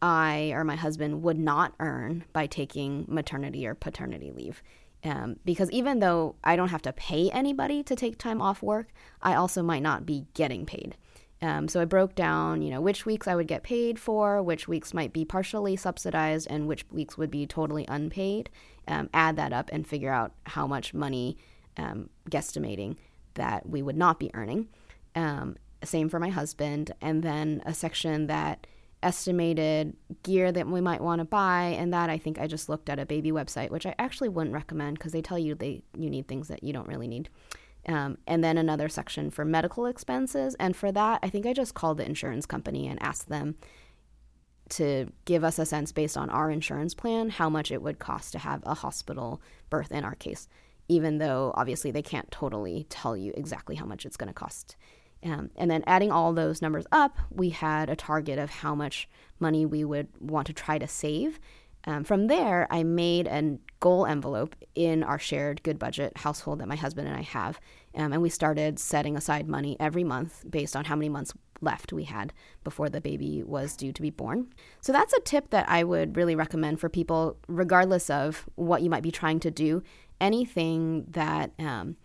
I 0.02 0.52
or 0.54 0.64
my 0.64 0.76
husband 0.76 1.22
would 1.22 1.38
not 1.38 1.72
earn 1.80 2.24
by 2.34 2.46
taking 2.46 3.06
maternity 3.08 3.66
or 3.66 3.74
paternity 3.74 4.32
leave. 4.32 4.62
Um, 5.02 5.36
because 5.46 5.70
even 5.70 6.00
though 6.00 6.36
I 6.44 6.56
don't 6.56 6.68
have 6.68 6.82
to 6.82 6.92
pay 6.92 7.30
anybody 7.30 7.82
to 7.84 7.96
take 7.96 8.18
time 8.18 8.42
off 8.42 8.62
work, 8.62 8.88
I 9.22 9.34
also 9.34 9.62
might 9.62 9.82
not 9.82 10.04
be 10.04 10.26
getting 10.34 10.66
paid. 10.66 10.98
Um, 11.42 11.68
so 11.68 11.80
I 11.80 11.84
broke 11.84 12.14
down, 12.14 12.62
you 12.62 12.70
know, 12.70 12.80
which 12.80 13.04
weeks 13.04 13.28
I 13.28 13.34
would 13.34 13.46
get 13.46 13.62
paid 13.62 13.98
for, 13.98 14.42
which 14.42 14.68
weeks 14.68 14.94
might 14.94 15.12
be 15.12 15.24
partially 15.24 15.76
subsidized, 15.76 16.46
and 16.50 16.66
which 16.66 16.84
weeks 16.90 17.18
would 17.18 17.30
be 17.30 17.46
totally 17.46 17.84
unpaid. 17.88 18.48
Um, 18.88 19.10
add 19.12 19.36
that 19.36 19.52
up 19.52 19.68
and 19.72 19.86
figure 19.86 20.12
out 20.12 20.32
how 20.44 20.66
much 20.66 20.94
money, 20.94 21.36
um, 21.76 22.08
guesstimating 22.30 22.96
that 23.34 23.68
we 23.68 23.82
would 23.82 23.96
not 23.96 24.18
be 24.18 24.30
earning. 24.32 24.68
Um, 25.14 25.56
same 25.84 26.08
for 26.08 26.18
my 26.18 26.30
husband, 26.30 26.92
and 27.00 27.22
then 27.22 27.62
a 27.66 27.74
section 27.74 28.28
that 28.28 28.66
estimated 29.02 29.94
gear 30.22 30.50
that 30.50 30.66
we 30.66 30.80
might 30.80 31.02
want 31.02 31.20
to 31.20 31.24
buy, 31.24 31.76
and 31.78 31.92
that 31.92 32.08
I 32.08 32.16
think 32.16 32.40
I 32.40 32.46
just 32.46 32.68
looked 32.68 32.88
at 32.88 32.98
a 32.98 33.04
baby 33.04 33.30
website, 33.30 33.70
which 33.70 33.86
I 33.86 33.94
actually 33.98 34.30
wouldn't 34.30 34.54
recommend 34.54 34.98
because 34.98 35.12
they 35.12 35.22
tell 35.22 35.38
you 35.38 35.54
they 35.54 35.82
you 35.96 36.08
need 36.08 36.28
things 36.28 36.48
that 36.48 36.64
you 36.64 36.72
don't 36.72 36.88
really 36.88 37.08
need. 37.08 37.28
Um, 37.88 38.18
and 38.26 38.42
then 38.42 38.58
another 38.58 38.88
section 38.88 39.30
for 39.30 39.44
medical 39.44 39.86
expenses. 39.86 40.56
And 40.58 40.74
for 40.74 40.90
that, 40.92 41.20
I 41.22 41.30
think 41.30 41.46
I 41.46 41.52
just 41.52 41.74
called 41.74 41.98
the 41.98 42.06
insurance 42.06 42.44
company 42.44 42.88
and 42.88 43.00
asked 43.00 43.28
them 43.28 43.54
to 44.70 45.12
give 45.24 45.44
us 45.44 45.58
a 45.58 45.66
sense 45.66 45.92
based 45.92 46.16
on 46.16 46.28
our 46.30 46.50
insurance 46.50 46.94
plan 46.94 47.30
how 47.30 47.48
much 47.48 47.70
it 47.70 47.82
would 47.82 47.98
cost 47.98 48.32
to 48.32 48.38
have 48.38 48.62
a 48.66 48.74
hospital 48.74 49.40
birth 49.70 49.92
in 49.92 50.04
our 50.04 50.16
case, 50.16 50.48
even 50.88 51.18
though 51.18 51.52
obviously 51.54 51.92
they 51.92 52.02
can't 52.02 52.30
totally 52.30 52.86
tell 52.88 53.16
you 53.16 53.32
exactly 53.36 53.76
how 53.76 53.86
much 53.86 54.04
it's 54.04 54.16
going 54.16 54.28
to 54.28 54.34
cost. 54.34 54.76
Um, 55.22 55.50
and 55.56 55.70
then 55.70 55.82
adding 55.86 56.10
all 56.10 56.32
those 56.32 56.60
numbers 56.60 56.86
up, 56.92 57.18
we 57.30 57.50
had 57.50 57.88
a 57.88 57.96
target 57.96 58.38
of 58.38 58.50
how 58.50 58.74
much 58.74 59.08
money 59.40 59.64
we 59.64 59.84
would 59.84 60.08
want 60.20 60.46
to 60.48 60.52
try 60.52 60.78
to 60.78 60.86
save. 60.86 61.38
Um, 61.86 62.02
from 62.02 62.26
there, 62.26 62.66
I 62.70 62.82
made 62.82 63.28
a 63.28 63.58
goal 63.78 64.06
envelope 64.06 64.56
in 64.74 65.04
our 65.04 65.18
shared 65.18 65.62
Goodbudget 65.62 66.16
household 66.16 66.58
that 66.58 66.68
my 66.68 66.76
husband 66.76 67.06
and 67.06 67.16
I 67.16 67.22
have. 67.22 67.60
Um, 67.94 68.12
and 68.12 68.20
we 68.20 68.28
started 68.28 68.78
setting 68.78 69.16
aside 69.16 69.48
money 69.48 69.76
every 69.78 70.04
month 70.04 70.44
based 70.50 70.74
on 70.74 70.86
how 70.86 70.96
many 70.96 71.08
months 71.08 71.32
left 71.60 71.92
we 71.92 72.04
had 72.04 72.32
before 72.64 72.88
the 72.88 73.00
baby 73.00 73.42
was 73.42 73.76
due 73.76 73.92
to 73.92 74.02
be 74.02 74.10
born. 74.10 74.48
So 74.80 74.92
that's 74.92 75.12
a 75.12 75.20
tip 75.20 75.50
that 75.50 75.68
I 75.68 75.84
would 75.84 76.16
really 76.16 76.34
recommend 76.34 76.80
for 76.80 76.88
people, 76.88 77.36
regardless 77.48 78.10
of 78.10 78.46
what 78.56 78.82
you 78.82 78.90
might 78.90 79.02
be 79.02 79.12
trying 79.12 79.40
to 79.40 79.50
do. 79.50 79.82
Anything 80.20 81.04
that 81.10 81.52
um, 81.58 81.96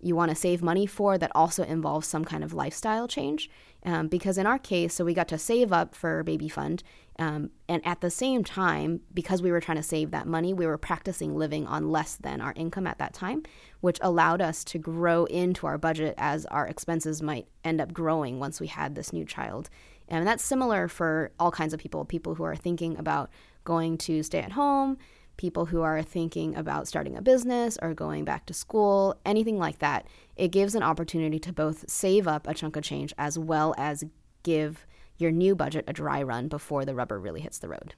you 0.00 0.14
want 0.14 0.30
to 0.30 0.34
save 0.34 0.62
money 0.62 0.86
for 0.86 1.18
that 1.18 1.32
also 1.34 1.64
involves 1.64 2.06
some 2.06 2.24
kind 2.24 2.44
of 2.44 2.54
lifestyle 2.54 3.08
change. 3.08 3.50
Um, 3.84 4.08
because 4.08 4.38
in 4.38 4.46
our 4.46 4.58
case, 4.58 4.94
so 4.94 5.04
we 5.04 5.14
got 5.14 5.28
to 5.28 5.38
save 5.38 5.72
up 5.72 5.94
for 5.94 6.22
baby 6.24 6.48
fund. 6.48 6.82
Um, 7.18 7.50
and 7.68 7.84
at 7.86 8.00
the 8.00 8.10
same 8.10 8.44
time, 8.44 9.00
because 9.12 9.42
we 9.42 9.50
were 9.50 9.60
trying 9.60 9.76
to 9.76 9.82
save 9.82 10.10
that 10.12 10.26
money, 10.26 10.52
we 10.52 10.66
were 10.66 10.78
practicing 10.78 11.36
living 11.36 11.66
on 11.66 11.90
less 11.90 12.16
than 12.16 12.40
our 12.40 12.52
income 12.56 12.86
at 12.86 12.98
that 12.98 13.12
time, 13.12 13.42
which 13.80 13.98
allowed 14.02 14.40
us 14.40 14.62
to 14.64 14.78
grow 14.78 15.24
into 15.24 15.66
our 15.66 15.78
budget 15.78 16.14
as 16.16 16.46
our 16.46 16.66
expenses 16.66 17.22
might 17.22 17.46
end 17.64 17.80
up 17.80 17.92
growing 17.92 18.38
once 18.38 18.60
we 18.60 18.68
had 18.68 18.94
this 18.94 19.12
new 19.12 19.24
child. 19.24 19.68
And 20.08 20.26
that's 20.26 20.44
similar 20.44 20.88
for 20.88 21.32
all 21.38 21.50
kinds 21.50 21.74
of 21.74 21.80
people 21.80 22.04
people 22.04 22.34
who 22.34 22.44
are 22.44 22.56
thinking 22.56 22.96
about 22.98 23.30
going 23.64 23.98
to 23.98 24.22
stay 24.22 24.40
at 24.40 24.52
home, 24.52 24.96
people 25.38 25.66
who 25.66 25.80
are 25.80 26.02
thinking 26.02 26.54
about 26.54 26.86
starting 26.86 27.16
a 27.16 27.22
business 27.22 27.78
or 27.80 27.94
going 27.94 28.24
back 28.24 28.44
to 28.44 28.52
school, 28.52 29.18
anything 29.24 29.58
like 29.58 29.78
that, 29.78 30.06
it 30.36 30.48
gives 30.48 30.74
an 30.74 30.82
opportunity 30.82 31.38
to 31.38 31.52
both 31.52 31.88
save 31.88 32.28
up 32.28 32.46
a 32.46 32.52
chunk 32.52 32.76
of 32.76 32.84
change 32.84 33.14
as 33.16 33.38
well 33.38 33.74
as 33.78 34.04
give 34.42 34.86
your 35.16 35.30
new 35.30 35.54
budget 35.54 35.84
a 35.88 35.92
dry 35.92 36.22
run 36.22 36.48
before 36.48 36.84
the 36.84 36.94
rubber 36.94 37.18
really 37.18 37.40
hits 37.40 37.58
the 37.58 37.68
road. 37.68 37.94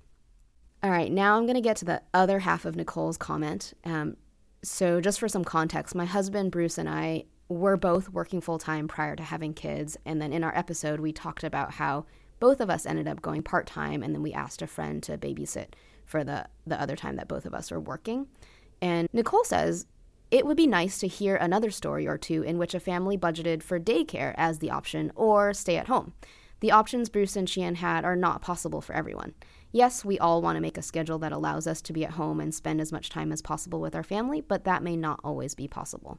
All 0.82 0.90
right, 0.90 1.10
now 1.10 1.36
I'm 1.36 1.44
going 1.44 1.56
to 1.56 1.60
get 1.60 1.76
to 1.78 1.84
the 1.84 2.02
other 2.14 2.38
half 2.38 2.64
of 2.64 2.76
Nicole's 2.76 3.18
comment. 3.18 3.74
Um, 3.84 4.16
so, 4.62 5.00
just 5.00 5.18
for 5.18 5.28
some 5.28 5.44
context, 5.44 5.94
my 5.94 6.06
husband 6.06 6.52
Bruce 6.52 6.78
and 6.78 6.88
I 6.88 7.24
were 7.48 7.76
both 7.76 8.08
working 8.10 8.40
full 8.40 8.58
time 8.58 8.88
prior 8.88 9.16
to 9.16 9.22
having 9.22 9.52
kids. 9.52 9.96
And 10.06 10.22
then 10.22 10.32
in 10.32 10.44
our 10.44 10.56
episode, 10.56 11.00
we 11.00 11.12
talked 11.12 11.44
about 11.44 11.72
how 11.72 12.06
both 12.38 12.60
of 12.60 12.70
us 12.70 12.86
ended 12.86 13.06
up 13.06 13.20
going 13.20 13.42
part 13.42 13.66
time, 13.66 14.02
and 14.02 14.14
then 14.14 14.22
we 14.22 14.32
asked 14.32 14.62
a 14.62 14.66
friend 14.66 15.02
to 15.02 15.18
babysit 15.18 15.74
for 16.10 16.24
the, 16.24 16.46
the 16.66 16.80
other 16.80 16.96
time 16.96 17.14
that 17.16 17.28
both 17.28 17.46
of 17.46 17.54
us 17.54 17.70
were 17.70 17.80
working. 17.80 18.26
And 18.82 19.08
Nicole 19.12 19.44
says, 19.44 19.86
it 20.30 20.44
would 20.44 20.56
be 20.56 20.66
nice 20.66 20.98
to 20.98 21.06
hear 21.06 21.36
another 21.36 21.70
story 21.70 22.06
or 22.06 22.18
two 22.18 22.42
in 22.42 22.58
which 22.58 22.74
a 22.74 22.80
family 22.80 23.16
budgeted 23.16 23.62
for 23.62 23.78
daycare 23.78 24.34
as 24.36 24.58
the 24.58 24.70
option 24.70 25.12
or 25.14 25.54
stay 25.54 25.76
at 25.76 25.86
home. 25.86 26.12
The 26.60 26.72
options 26.72 27.08
Bruce 27.08 27.36
and 27.36 27.52
Chi-En 27.52 27.76
had 27.76 28.04
are 28.04 28.16
not 28.16 28.42
possible 28.42 28.80
for 28.80 28.92
everyone. 28.92 29.34
Yes, 29.72 30.04
we 30.04 30.18
all 30.18 30.42
want 30.42 30.56
to 30.56 30.60
make 30.60 30.76
a 30.76 30.82
schedule 30.82 31.18
that 31.20 31.32
allows 31.32 31.66
us 31.66 31.80
to 31.82 31.92
be 31.92 32.04
at 32.04 32.12
home 32.12 32.40
and 32.40 32.52
spend 32.52 32.80
as 32.80 32.92
much 32.92 33.08
time 33.08 33.30
as 33.30 33.40
possible 33.40 33.80
with 33.80 33.94
our 33.94 34.02
family, 34.02 34.40
but 34.40 34.64
that 34.64 34.82
may 34.82 34.96
not 34.96 35.20
always 35.22 35.54
be 35.54 35.68
possible. 35.68 36.18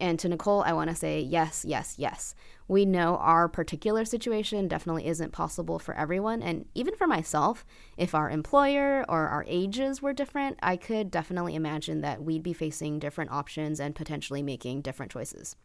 And 0.00 0.18
to 0.20 0.28
Nicole, 0.28 0.62
I 0.62 0.72
want 0.72 0.90
to 0.90 0.96
say 0.96 1.20
yes, 1.20 1.64
yes, 1.66 1.96
yes. 1.98 2.34
We 2.68 2.84
know 2.84 3.16
our 3.16 3.48
particular 3.48 4.04
situation 4.04 4.68
definitely 4.68 5.06
isn't 5.06 5.32
possible 5.32 5.78
for 5.78 5.94
everyone. 5.96 6.42
And 6.42 6.66
even 6.74 6.94
for 6.94 7.06
myself, 7.06 7.64
if 7.96 8.14
our 8.14 8.30
employer 8.30 9.04
or 9.08 9.28
our 9.28 9.44
ages 9.48 10.00
were 10.00 10.12
different, 10.12 10.58
I 10.62 10.76
could 10.76 11.10
definitely 11.10 11.54
imagine 11.54 12.00
that 12.02 12.22
we'd 12.22 12.42
be 12.42 12.52
facing 12.52 12.98
different 12.98 13.32
options 13.32 13.80
and 13.80 13.94
potentially 13.94 14.42
making 14.42 14.82
different 14.82 15.10
choices. 15.10 15.56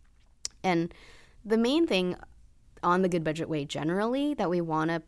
And 0.64 0.94
the 1.46 1.58
main 1.58 1.86
thing 1.86 2.16
on 2.82 3.02
the 3.02 3.10
Goodbudget 3.10 3.48
Way 3.48 3.66
generally 3.66 4.34
that 4.34 4.50
we 4.50 4.62
want 4.62 4.90
to 4.90 5.04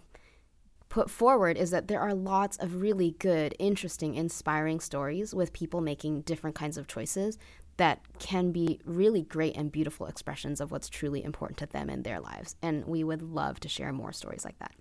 put 0.89 1.09
forward 1.09 1.57
is 1.57 1.71
that 1.71 1.87
there 1.87 1.99
are 1.99 2.13
lots 2.13 2.57
of 2.57 2.81
really 2.81 3.15
good, 3.19 3.55
interesting, 3.57 4.15
inspiring 4.15 4.79
stories 4.79 5.33
with 5.33 5.51
people 5.51 5.81
making 5.81 6.21
different 6.21 6.55
kinds 6.55 6.77
of 6.77 6.87
choices 6.87 7.37
that 7.77 8.01
can 8.19 8.51
be 8.51 8.79
really 8.85 9.21
great 9.21 9.55
and 9.55 9.71
beautiful 9.71 10.07
expressions 10.07 10.61
of 10.61 10.71
what's 10.71 10.89
truly 10.89 11.23
important 11.23 11.57
to 11.59 11.65
them 11.65 11.89
in 11.89 12.03
their 12.03 12.19
lives. 12.19 12.55
And 12.61 12.85
we 12.85 13.03
would 13.03 13.21
love 13.21 13.59
to 13.61 13.69
share 13.69 13.91
more 13.91 14.13
stories 14.13 14.45
like 14.45 14.59
that. 14.59 14.71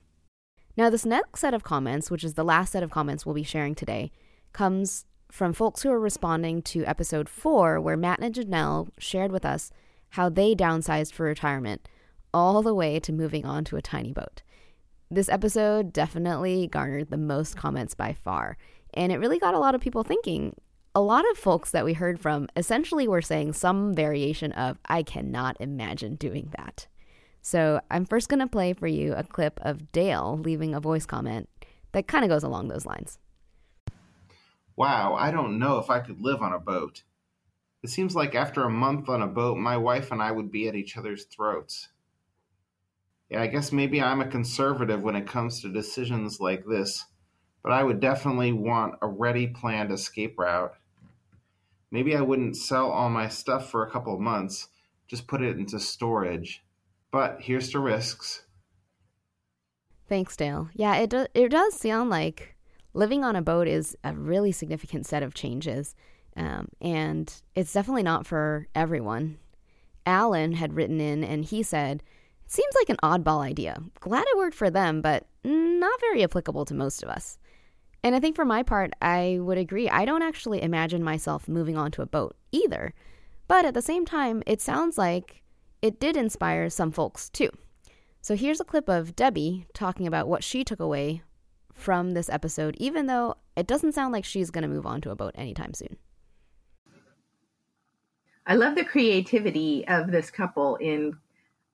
Now, 0.76 0.90
this 0.90 1.06
next 1.06 1.40
set 1.40 1.54
of 1.54 1.64
comments, 1.64 2.10
which 2.10 2.24
is 2.24 2.34
the 2.34 2.44
last 2.44 2.72
set 2.72 2.82
of 2.82 2.90
comments 2.90 3.24
we'll 3.24 3.34
be 3.34 3.42
sharing 3.44 3.74
today, 3.74 4.10
comes 4.52 5.06
from 5.30 5.52
folks 5.52 5.82
who 5.82 5.90
are 5.90 6.00
responding 6.00 6.62
to 6.62 6.84
episode 6.84 7.28
four, 7.28 7.80
where 7.80 7.96
Matt 7.96 8.20
and 8.20 8.34
Janelle 8.34 8.88
shared 8.98 9.32
with 9.32 9.44
us 9.44 9.70
how 10.10 10.28
they 10.28 10.54
downsized 10.54 11.12
for 11.12 11.26
retirement, 11.26 11.88
all 12.32 12.62
the 12.62 12.74
way 12.74 13.00
to 13.00 13.12
moving 13.12 13.44
on 13.44 13.64
to 13.64 13.76
a 13.76 13.82
tiny 13.82 14.12
boat. 14.12 14.42
This 15.10 15.28
episode 15.28 15.92
definitely 15.92 16.68
garnered 16.68 17.10
the 17.10 17.16
most 17.16 17.56
comments 17.56 17.94
by 17.94 18.12
far, 18.12 18.56
and 18.92 19.12
it 19.12 19.18
really 19.18 19.38
got 19.38 19.54
a 19.54 19.58
lot 19.58 19.74
of 19.74 19.80
people 19.80 20.02
thinking 20.02 20.54
a 20.96 21.00
lot 21.00 21.28
of 21.28 21.36
folks 21.36 21.72
that 21.72 21.84
we 21.84 21.92
heard 21.92 22.20
from 22.20 22.48
essentially 22.54 23.08
were 23.08 23.22
saying 23.22 23.52
some 23.52 23.94
variation 23.94 24.52
of, 24.52 24.78
I 24.86 25.02
cannot 25.02 25.56
imagine 25.58 26.14
doing 26.14 26.52
that. 26.56 26.86
So 27.42 27.80
I'm 27.90 28.06
first 28.06 28.28
going 28.28 28.40
to 28.40 28.46
play 28.46 28.72
for 28.74 28.86
you 28.86 29.12
a 29.12 29.24
clip 29.24 29.58
of 29.62 29.90
Dale 29.90 30.38
leaving 30.38 30.72
a 30.72 30.80
voice 30.80 31.04
comment 31.04 31.48
that 31.92 32.06
kind 32.06 32.24
of 32.24 32.30
goes 32.30 32.44
along 32.44 32.68
those 32.68 32.86
lines. 32.86 33.18
Wow, 34.76 35.14
I 35.14 35.30
don't 35.30 35.58
know 35.58 35.78
if 35.78 35.90
I 35.90 36.00
could 36.00 36.20
live 36.20 36.42
on 36.42 36.52
a 36.52 36.58
boat. 36.58 37.02
It 37.82 37.90
seems 37.90 38.14
like 38.14 38.34
after 38.34 38.62
a 38.62 38.70
month 38.70 39.08
on 39.08 39.20
a 39.20 39.26
boat, 39.26 39.58
my 39.58 39.76
wife 39.76 40.10
and 40.12 40.22
I 40.22 40.30
would 40.30 40.50
be 40.50 40.68
at 40.68 40.74
each 40.74 40.96
other's 40.96 41.24
throats. 41.24 41.88
Yeah, 43.28 43.42
I 43.42 43.48
guess 43.48 43.72
maybe 43.72 44.00
I'm 44.00 44.20
a 44.20 44.28
conservative 44.28 45.02
when 45.02 45.16
it 45.16 45.26
comes 45.26 45.60
to 45.60 45.72
decisions 45.72 46.40
like 46.40 46.64
this, 46.66 47.04
but 47.62 47.72
I 47.72 47.82
would 47.82 48.00
definitely 48.00 48.52
want 48.52 48.94
a 49.02 49.08
ready 49.08 49.48
planned 49.48 49.92
escape 49.92 50.38
route. 50.38 50.74
Maybe 51.90 52.16
I 52.16 52.20
wouldn't 52.20 52.56
sell 52.56 52.90
all 52.90 53.10
my 53.10 53.28
stuff 53.28 53.70
for 53.70 53.84
a 53.84 53.90
couple 53.90 54.14
of 54.14 54.20
months, 54.20 54.68
just 55.06 55.26
put 55.26 55.42
it 55.42 55.58
into 55.58 55.78
storage. 55.78 56.64
But 57.10 57.38
here's 57.40 57.70
to 57.70 57.78
risks. 57.78 58.42
Thanks, 60.08 60.36
Dale. 60.36 60.68
Yeah, 60.74 60.96
it, 60.96 61.10
do- 61.10 61.26
it 61.34 61.48
does 61.50 61.74
sound 61.74 62.10
like 62.10 62.56
living 62.92 63.24
on 63.24 63.36
a 63.36 63.42
boat 63.42 63.68
is 63.68 63.96
a 64.04 64.14
really 64.14 64.52
significant 64.52 65.06
set 65.06 65.22
of 65.22 65.34
changes. 65.34 65.94
Um, 66.36 66.68
and 66.80 67.32
it's 67.54 67.72
definitely 67.72 68.02
not 68.02 68.26
for 68.26 68.66
everyone. 68.74 69.38
Alan 70.06 70.52
had 70.52 70.74
written 70.74 71.00
in 71.00 71.24
and 71.24 71.44
he 71.44 71.62
said, 71.62 72.02
It 72.44 72.52
seems 72.52 72.74
like 72.74 72.88
an 72.88 72.96
oddball 73.02 73.40
idea. 73.40 73.80
Glad 74.00 74.24
it 74.26 74.36
worked 74.36 74.56
for 74.56 74.70
them, 74.70 75.00
but 75.00 75.26
not 75.44 76.00
very 76.00 76.22
applicable 76.22 76.64
to 76.66 76.74
most 76.74 77.02
of 77.02 77.08
us. 77.08 77.38
And 78.04 78.14
I 78.14 78.20
think 78.20 78.36
for 78.36 78.44
my 78.44 78.62
part, 78.62 78.92
I 79.00 79.38
would 79.40 79.56
agree. 79.56 79.88
I 79.88 80.04
don't 80.04 80.22
actually 80.22 80.62
imagine 80.62 81.02
myself 81.02 81.48
moving 81.48 81.78
onto 81.78 82.02
a 82.02 82.06
boat 82.06 82.36
either. 82.52 82.92
But 83.48 83.64
at 83.64 83.72
the 83.72 83.80
same 83.80 84.04
time, 84.04 84.42
it 84.46 84.60
sounds 84.60 84.98
like 84.98 85.42
it 85.80 85.98
did 85.98 86.14
inspire 86.14 86.68
some 86.68 86.92
folks 86.92 87.30
too. 87.30 87.48
So 88.20 88.36
here's 88.36 88.60
a 88.60 88.64
clip 88.64 88.90
of 88.90 89.16
Debbie 89.16 89.66
talking 89.72 90.06
about 90.06 90.28
what 90.28 90.44
she 90.44 90.64
took 90.64 90.80
away 90.80 91.22
from 91.72 92.12
this 92.12 92.28
episode, 92.28 92.76
even 92.78 93.06
though 93.06 93.36
it 93.56 93.66
doesn't 93.66 93.92
sound 93.92 94.12
like 94.12 94.26
she's 94.26 94.50
going 94.50 94.62
to 94.62 94.68
move 94.68 94.86
onto 94.86 95.10
a 95.10 95.16
boat 95.16 95.32
anytime 95.34 95.72
soon. 95.72 95.96
I 98.46 98.54
love 98.54 98.74
the 98.74 98.84
creativity 98.84 99.88
of 99.88 100.10
this 100.10 100.30
couple 100.30 100.76
in 100.76 101.16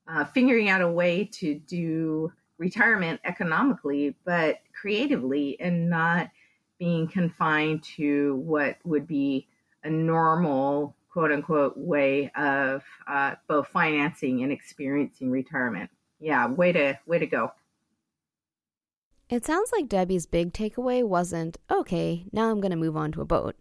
uh, 0.06 0.24
figuring 0.26 0.68
out 0.68 0.80
a 0.80 0.88
way 0.88 1.24
to 1.32 1.56
do 1.56 2.32
retirement 2.60 3.18
economically, 3.24 4.14
but 4.24 4.58
creatively 4.78 5.58
and 5.58 5.88
not 5.88 6.30
being 6.78 7.08
confined 7.08 7.82
to 7.82 8.36
what 8.36 8.76
would 8.84 9.06
be 9.06 9.48
a 9.82 9.90
normal 9.90 10.94
quote 11.10 11.32
unquote 11.32 11.76
way 11.76 12.30
of 12.36 12.84
uh, 13.08 13.34
both 13.48 13.66
financing 13.68 14.42
and 14.42 14.52
experiencing 14.52 15.30
retirement. 15.30 15.90
Yeah, 16.20 16.46
way 16.48 16.70
to 16.72 16.98
way 17.06 17.18
to 17.18 17.26
go. 17.26 17.50
It 19.30 19.46
sounds 19.46 19.70
like 19.72 19.88
Debbie's 19.88 20.26
big 20.26 20.52
takeaway 20.52 21.04
wasn't, 21.04 21.56
okay, 21.70 22.26
now 22.32 22.50
I'm 22.50 22.60
going 22.60 22.72
to 22.72 22.76
move 22.76 22.96
on 22.96 23.12
to 23.12 23.20
a 23.20 23.24
boat. 23.24 23.54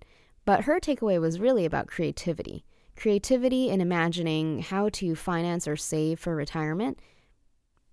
But 0.43 0.63
her 0.63 0.79
takeaway 0.79 1.21
was 1.21 1.39
really 1.39 1.63
about 1.63 1.87
creativity. 1.87 2.65
Creativity 2.95 3.69
in 3.69 3.79
imagining 3.79 4.59
how 4.59 4.89
to 4.89 5.15
finance 5.15 5.67
or 5.67 5.75
save 5.75 6.19
for 6.19 6.35
retirement 6.35 6.99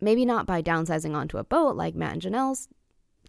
Maybe 0.01 0.25
not 0.25 0.47
by 0.47 0.63
downsizing 0.63 1.15
onto 1.15 1.39
a 1.39 1.45
boat 1.45 1.77
like 1.77 1.95
Matt 1.95 2.13
and 2.13 2.23
Janelle's 2.23 2.69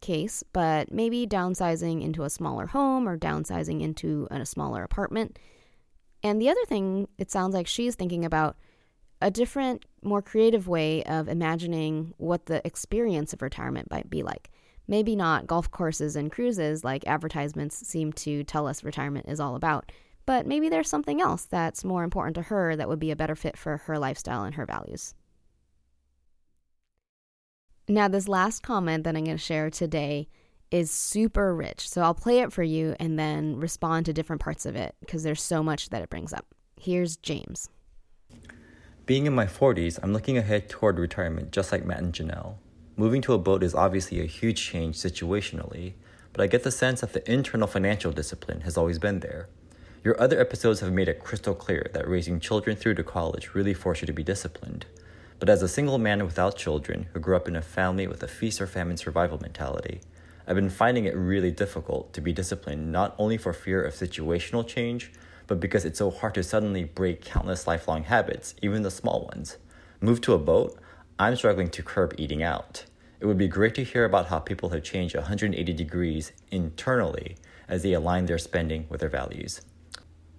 case, 0.01 0.43
but 0.53 0.91
maybe 0.91 1.25
downsizing 1.25 2.03
into 2.03 2.23
a 2.23 2.29
smaller 2.29 2.67
home 2.67 3.07
or 3.07 3.17
downsizing 3.17 3.81
into 3.81 4.27
a 4.29 4.45
smaller 4.45 4.83
apartment. 4.83 5.39
And 6.23 6.41
the 6.41 6.49
other 6.49 6.65
thing, 6.65 7.07
it 7.17 7.31
sounds 7.31 7.53
like 7.53 7.67
she's 7.67 7.95
thinking 7.95 8.25
about 8.25 8.57
a 9.21 9.31
different, 9.31 9.85
more 10.03 10.21
creative 10.21 10.67
way 10.67 11.03
of 11.03 11.27
imagining 11.27 12.13
what 12.17 12.45
the 12.45 12.65
experience 12.65 13.33
of 13.33 13.41
retirement 13.41 13.89
might 13.89 14.09
be 14.09 14.23
like. 14.23 14.51
Maybe 14.87 15.15
not 15.15 15.47
golf 15.47 15.69
courses 15.71 16.15
and 16.15 16.31
cruises 16.31 16.83
like 16.83 17.05
advertisements 17.07 17.75
seem 17.87 18.13
to 18.13 18.43
tell 18.43 18.67
us 18.67 18.83
retirement 18.83 19.27
is 19.27 19.39
all 19.39 19.55
about, 19.55 19.91
but 20.25 20.45
maybe 20.45 20.69
there's 20.69 20.89
something 20.89 21.19
else 21.21 21.45
that's 21.45 21.83
more 21.83 22.03
important 22.03 22.35
to 22.35 22.43
her 22.43 22.75
that 22.75 22.87
would 22.87 22.99
be 22.99 23.11
a 23.11 23.15
better 23.15 23.35
fit 23.35 23.57
for 23.57 23.77
her 23.77 23.97
lifestyle 23.99 24.43
and 24.43 24.55
her 24.55 24.65
values. 24.65 25.13
Now, 27.89 28.09
this 28.09 28.27
last 28.27 28.63
comment 28.63 29.05
that 29.05 29.15
I'm 29.15 29.23
going 29.23 29.37
to 29.37 29.41
share 29.41 29.69
today 29.69 30.27
is 30.71 30.91
super 30.91 31.55
rich. 31.55 31.87
So 31.87 32.01
I'll 32.01 32.13
play 32.13 32.39
it 32.39 32.51
for 32.51 32.63
you 32.63 32.97
and 32.99 33.17
then 33.17 33.55
respond 33.55 34.05
to 34.07 34.13
different 34.13 34.41
parts 34.41 34.65
of 34.65 34.75
it 34.75 34.93
because 34.99 35.23
there's 35.23 35.41
so 35.41 35.63
much 35.63 35.89
that 35.89 36.01
it 36.01 36.09
brings 36.09 36.33
up. 36.33 36.45
Here's 36.75 37.15
James. 37.15 37.69
Being 39.05 39.25
in 39.25 39.33
my 39.33 39.45
40s, 39.45 39.99
I'm 40.03 40.11
looking 40.11 40.37
ahead 40.37 40.67
toward 40.67 40.99
retirement 40.99 41.51
just 41.51 41.71
like 41.71 41.85
Matt 41.85 41.99
and 41.99 42.11
Janelle. 42.11 42.55
Moving 42.97 43.21
to 43.21 43.33
a 43.33 43.37
boat 43.37 43.63
is 43.63 43.73
obviously 43.73 44.19
a 44.19 44.25
huge 44.25 44.61
change 44.61 44.97
situationally, 44.97 45.93
but 46.33 46.41
I 46.41 46.47
get 46.47 46.63
the 46.63 46.71
sense 46.71 46.99
that 46.99 47.13
the 47.13 47.31
internal 47.31 47.67
financial 47.67 48.11
discipline 48.11 48.61
has 48.61 48.75
always 48.75 48.99
been 48.99 49.21
there. 49.21 49.47
Your 50.03 50.19
other 50.19 50.41
episodes 50.41 50.81
have 50.81 50.91
made 50.91 51.07
it 51.07 51.23
crystal 51.23 51.55
clear 51.55 51.89
that 51.93 52.07
raising 52.07 52.41
children 52.41 52.75
through 52.75 52.95
to 52.95 53.03
college 53.03 53.53
really 53.53 53.73
force 53.73 54.01
you 54.01 54.07
to 54.07 54.13
be 54.13 54.23
disciplined. 54.23 54.87
But 55.39 55.49
as 55.49 55.61
a 55.61 55.67
single 55.67 55.99
man 55.99 56.25
without 56.25 56.57
children 56.57 57.07
who 57.13 57.19
grew 57.19 57.35
up 57.35 57.47
in 57.47 57.55
a 57.55 57.61
family 57.61 58.07
with 58.07 58.23
a 58.23 58.27
feast 58.27 58.59
or 58.59 58.67
famine 58.67 58.97
survival 58.97 59.39
mentality, 59.39 60.01
I've 60.47 60.55
been 60.55 60.69
finding 60.69 61.05
it 61.05 61.15
really 61.15 61.51
difficult 61.51 62.13
to 62.13 62.21
be 62.21 62.33
disciplined 62.33 62.91
not 62.91 63.13
only 63.19 63.37
for 63.37 63.53
fear 63.53 63.83
of 63.83 63.93
situational 63.93 64.65
change, 64.65 65.11
but 65.45 65.59
because 65.59 65.85
it's 65.85 65.99
so 65.99 66.09
hard 66.09 66.33
to 66.35 66.43
suddenly 66.43 66.85
break 66.85 67.23
countless 67.23 67.67
lifelong 67.67 68.03
habits, 68.03 68.55
even 68.61 68.81
the 68.81 68.91
small 68.91 69.29
ones. 69.33 69.57
Move 70.01 70.21
to 70.21 70.33
a 70.33 70.39
boat, 70.39 70.77
I'm 71.19 71.35
struggling 71.35 71.69
to 71.69 71.83
curb 71.83 72.15
eating 72.17 72.41
out. 72.41 72.85
It 73.19 73.25
would 73.25 73.37
be 73.37 73.47
great 73.47 73.75
to 73.75 73.83
hear 73.83 74.05
about 74.05 74.27
how 74.27 74.39
people 74.39 74.69
have 74.69 74.83
changed 74.83 75.15
180 75.15 75.73
degrees 75.73 76.31
internally 76.51 77.35
as 77.67 77.83
they 77.83 77.93
align 77.93 78.25
their 78.25 78.37
spending 78.37 78.85
with 78.89 79.01
their 79.01 79.09
values. 79.09 79.61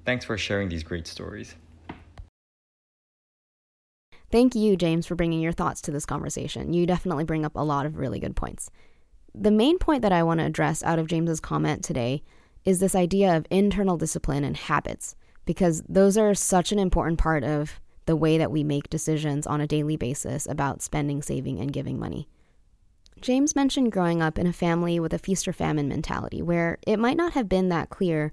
Thanks 0.04 0.24
for 0.24 0.38
sharing 0.38 0.68
these 0.68 0.82
great 0.82 1.06
stories. 1.06 1.54
Thank 4.30 4.54
you, 4.54 4.76
James, 4.76 5.06
for 5.06 5.14
bringing 5.14 5.40
your 5.40 5.52
thoughts 5.52 5.80
to 5.82 5.90
this 5.90 6.04
conversation. 6.04 6.74
You 6.74 6.86
definitely 6.86 7.24
bring 7.24 7.44
up 7.44 7.56
a 7.56 7.64
lot 7.64 7.86
of 7.86 7.96
really 7.96 8.20
good 8.20 8.36
points. 8.36 8.70
The 9.34 9.50
main 9.50 9.78
point 9.78 10.02
that 10.02 10.12
I 10.12 10.22
want 10.22 10.40
to 10.40 10.46
address 10.46 10.82
out 10.82 10.98
of 10.98 11.06
James's 11.06 11.40
comment 11.40 11.82
today 11.82 12.22
is 12.64 12.80
this 12.80 12.94
idea 12.94 13.36
of 13.36 13.46
internal 13.50 13.96
discipline 13.96 14.44
and 14.44 14.56
habits, 14.56 15.14
because 15.46 15.82
those 15.88 16.18
are 16.18 16.34
such 16.34 16.72
an 16.72 16.78
important 16.78 17.18
part 17.18 17.42
of 17.42 17.80
the 18.04 18.16
way 18.16 18.36
that 18.36 18.50
we 18.50 18.64
make 18.64 18.90
decisions 18.90 19.46
on 19.46 19.60
a 19.60 19.66
daily 19.66 19.96
basis 19.96 20.46
about 20.46 20.82
spending, 20.82 21.22
saving, 21.22 21.58
and 21.58 21.72
giving 21.72 21.98
money. 21.98 22.28
James 23.20 23.56
mentioned 23.56 23.92
growing 23.92 24.22
up 24.22 24.38
in 24.38 24.46
a 24.46 24.52
family 24.52 25.00
with 25.00 25.12
a 25.12 25.18
feast 25.18 25.48
or 25.48 25.52
famine 25.52 25.88
mentality, 25.88 26.42
where 26.42 26.78
it 26.86 26.98
might 26.98 27.16
not 27.16 27.32
have 27.32 27.48
been 27.48 27.68
that 27.70 27.90
clear 27.90 28.32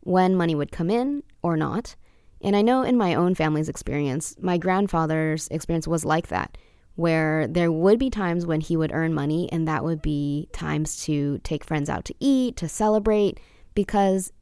when 0.00 0.36
money 0.36 0.54
would 0.54 0.72
come 0.72 0.90
in 0.90 1.22
or 1.42 1.56
not, 1.56 1.96
and 2.42 2.56
I 2.56 2.62
know 2.62 2.82
in 2.82 2.96
my 2.96 3.14
own 3.14 3.34
family's 3.34 3.68
experience, 3.68 4.36
my 4.40 4.58
grandfather's 4.58 5.48
experience 5.48 5.86
was 5.86 6.04
like 6.04 6.28
that, 6.28 6.56
where 6.94 7.46
there 7.46 7.72
would 7.72 7.98
be 7.98 8.10
times 8.10 8.46
when 8.46 8.60
he 8.60 8.76
would 8.76 8.92
earn 8.92 9.14
money, 9.14 9.48
and 9.52 9.66
that 9.68 9.84
would 9.84 10.02
be 10.02 10.48
times 10.52 11.02
to 11.04 11.38
take 11.38 11.64
friends 11.64 11.90
out 11.90 12.04
to 12.06 12.14
eat, 12.20 12.56
to 12.56 12.68
celebrate, 12.68 13.40
because 13.74 14.32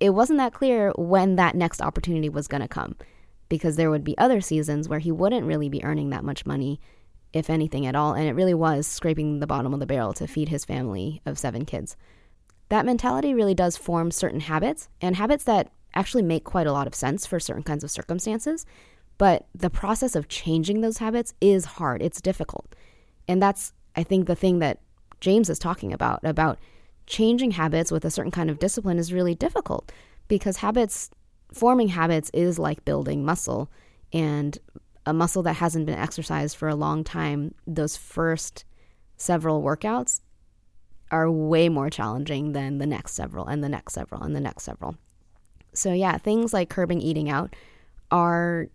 it 0.00 0.10
wasn't 0.10 0.38
that 0.38 0.52
clear 0.52 0.92
when 0.96 1.36
that 1.36 1.54
next 1.54 1.80
opportunity 1.80 2.28
was 2.28 2.48
going 2.48 2.60
to 2.60 2.68
come. 2.68 2.96
Because 3.48 3.76
there 3.76 3.90
would 3.90 4.04
be 4.04 4.18
other 4.18 4.40
seasons 4.40 4.88
where 4.88 4.98
he 4.98 5.12
wouldn't 5.12 5.46
really 5.46 5.68
be 5.68 5.84
earning 5.84 6.10
that 6.10 6.24
much 6.24 6.46
money, 6.46 6.80
if 7.32 7.48
anything 7.48 7.86
at 7.86 7.94
all, 7.94 8.12
and 8.12 8.28
it 8.28 8.34
really 8.34 8.54
was 8.54 8.86
scraping 8.86 9.38
the 9.38 9.46
bottom 9.46 9.72
of 9.72 9.80
the 9.80 9.86
barrel 9.86 10.12
to 10.14 10.26
feed 10.26 10.48
his 10.48 10.64
family 10.64 11.22
of 11.24 11.38
seven 11.38 11.64
kids. 11.64 11.96
That 12.68 12.86
mentality 12.86 13.34
really 13.34 13.54
does 13.54 13.76
form 13.76 14.10
certain 14.10 14.40
habits, 14.40 14.88
and 15.00 15.14
habits 15.16 15.44
that 15.44 15.70
actually 15.94 16.22
make 16.22 16.44
quite 16.44 16.66
a 16.66 16.72
lot 16.72 16.86
of 16.86 16.94
sense 16.94 17.26
for 17.26 17.40
certain 17.40 17.62
kinds 17.62 17.84
of 17.84 17.90
circumstances. 17.90 18.66
But 19.18 19.46
the 19.54 19.70
process 19.70 20.14
of 20.14 20.28
changing 20.28 20.80
those 20.80 20.98
habits 20.98 21.34
is 21.40 21.64
hard, 21.64 22.02
it's 22.02 22.20
difficult. 22.20 22.74
And 23.28 23.42
that's, 23.42 23.72
I 23.94 24.02
think, 24.02 24.26
the 24.26 24.34
thing 24.34 24.58
that 24.58 24.80
James 25.20 25.48
is 25.48 25.58
talking 25.58 25.92
about 25.92 26.20
about 26.22 26.58
changing 27.06 27.52
habits 27.52 27.90
with 27.90 28.04
a 28.04 28.10
certain 28.10 28.32
kind 28.32 28.50
of 28.50 28.58
discipline 28.58 28.98
is 28.98 29.12
really 29.12 29.34
difficult 29.34 29.90
because 30.28 30.58
habits, 30.58 31.10
forming 31.52 31.88
habits 31.88 32.30
is 32.34 32.58
like 32.58 32.84
building 32.84 33.24
muscle. 33.24 33.70
And 34.12 34.58
a 35.06 35.12
muscle 35.12 35.42
that 35.44 35.54
hasn't 35.54 35.86
been 35.86 35.98
exercised 35.98 36.56
for 36.56 36.68
a 36.68 36.74
long 36.74 37.04
time, 37.04 37.54
those 37.66 37.96
first 37.96 38.64
several 39.16 39.62
workouts 39.62 40.20
are 41.10 41.30
way 41.30 41.68
more 41.68 41.88
challenging 41.88 42.52
than 42.52 42.78
the 42.78 42.86
next 42.86 43.12
several 43.12 43.46
and 43.46 43.62
the 43.62 43.68
next 43.68 43.94
several 43.94 44.22
and 44.22 44.34
the 44.34 44.40
next 44.40 44.64
several. 44.64 44.96
So, 45.76 45.92
yeah, 45.92 46.18
things 46.18 46.52
like 46.52 46.70
curbing 46.70 47.00
eating 47.00 47.28
out 47.28 47.54
are 48.10 48.68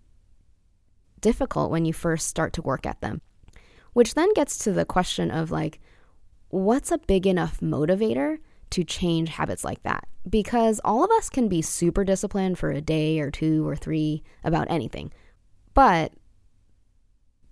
difficult 1.19 1.71
when 1.71 1.85
you 1.85 1.93
first 1.93 2.27
start 2.27 2.53
to 2.53 2.61
work 2.61 2.85
at 2.85 3.01
them. 3.01 3.21
Which 3.93 4.13
then 4.13 4.33
gets 4.33 4.57
to 4.59 4.71
the 4.71 4.85
question 4.85 5.31
of 5.31 5.51
like, 5.51 5.79
what's 6.49 6.91
a 6.91 6.97
big 6.97 7.27
enough 7.27 7.59
motivator 7.59 8.39
to 8.71 8.83
change 8.83 9.29
habits 9.29 9.63
like 9.63 9.83
that? 9.83 10.07
Because 10.29 10.79
all 10.83 11.03
of 11.03 11.11
us 11.11 11.29
can 11.29 11.47
be 11.47 11.61
super 11.61 12.03
disciplined 12.03 12.57
for 12.57 12.71
a 12.71 12.81
day 12.81 13.19
or 13.19 13.31
two 13.31 13.67
or 13.67 13.75
three 13.75 14.23
about 14.43 14.69
anything. 14.69 15.11
But 15.73 16.13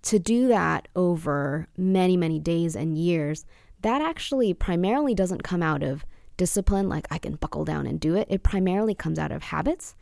to 0.02 0.18
do 0.18 0.48
that 0.48 0.88
over 0.96 1.68
many, 1.76 2.16
many 2.16 2.38
days 2.38 2.74
and 2.74 2.96
years, 2.96 3.44
that 3.82 4.00
actually 4.00 4.54
primarily 4.54 5.14
doesn't 5.14 5.42
come 5.42 5.62
out 5.62 5.82
of 5.82 6.04
discipline, 6.40 6.88
like 6.88 7.06
I 7.10 7.18
can 7.18 7.34
buckle 7.34 7.66
down 7.66 7.86
and 7.86 8.00
do 8.00 8.16
it. 8.16 8.26
It 8.30 8.42
primarily 8.42 8.94
comes 8.94 9.18
out 9.18 9.30
of 9.30 9.42
habits 9.42 9.94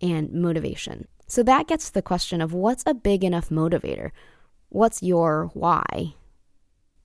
and 0.00 0.32
motivation. 0.32 1.06
So 1.26 1.42
that 1.42 1.68
gets 1.68 1.88
to 1.88 1.92
the 1.94 2.00
question 2.00 2.40
of 2.40 2.54
what's 2.54 2.82
a 2.86 2.94
big 2.94 3.22
enough 3.22 3.50
motivator? 3.50 4.10
What's 4.70 5.02
your 5.02 5.50
why? 5.52 6.14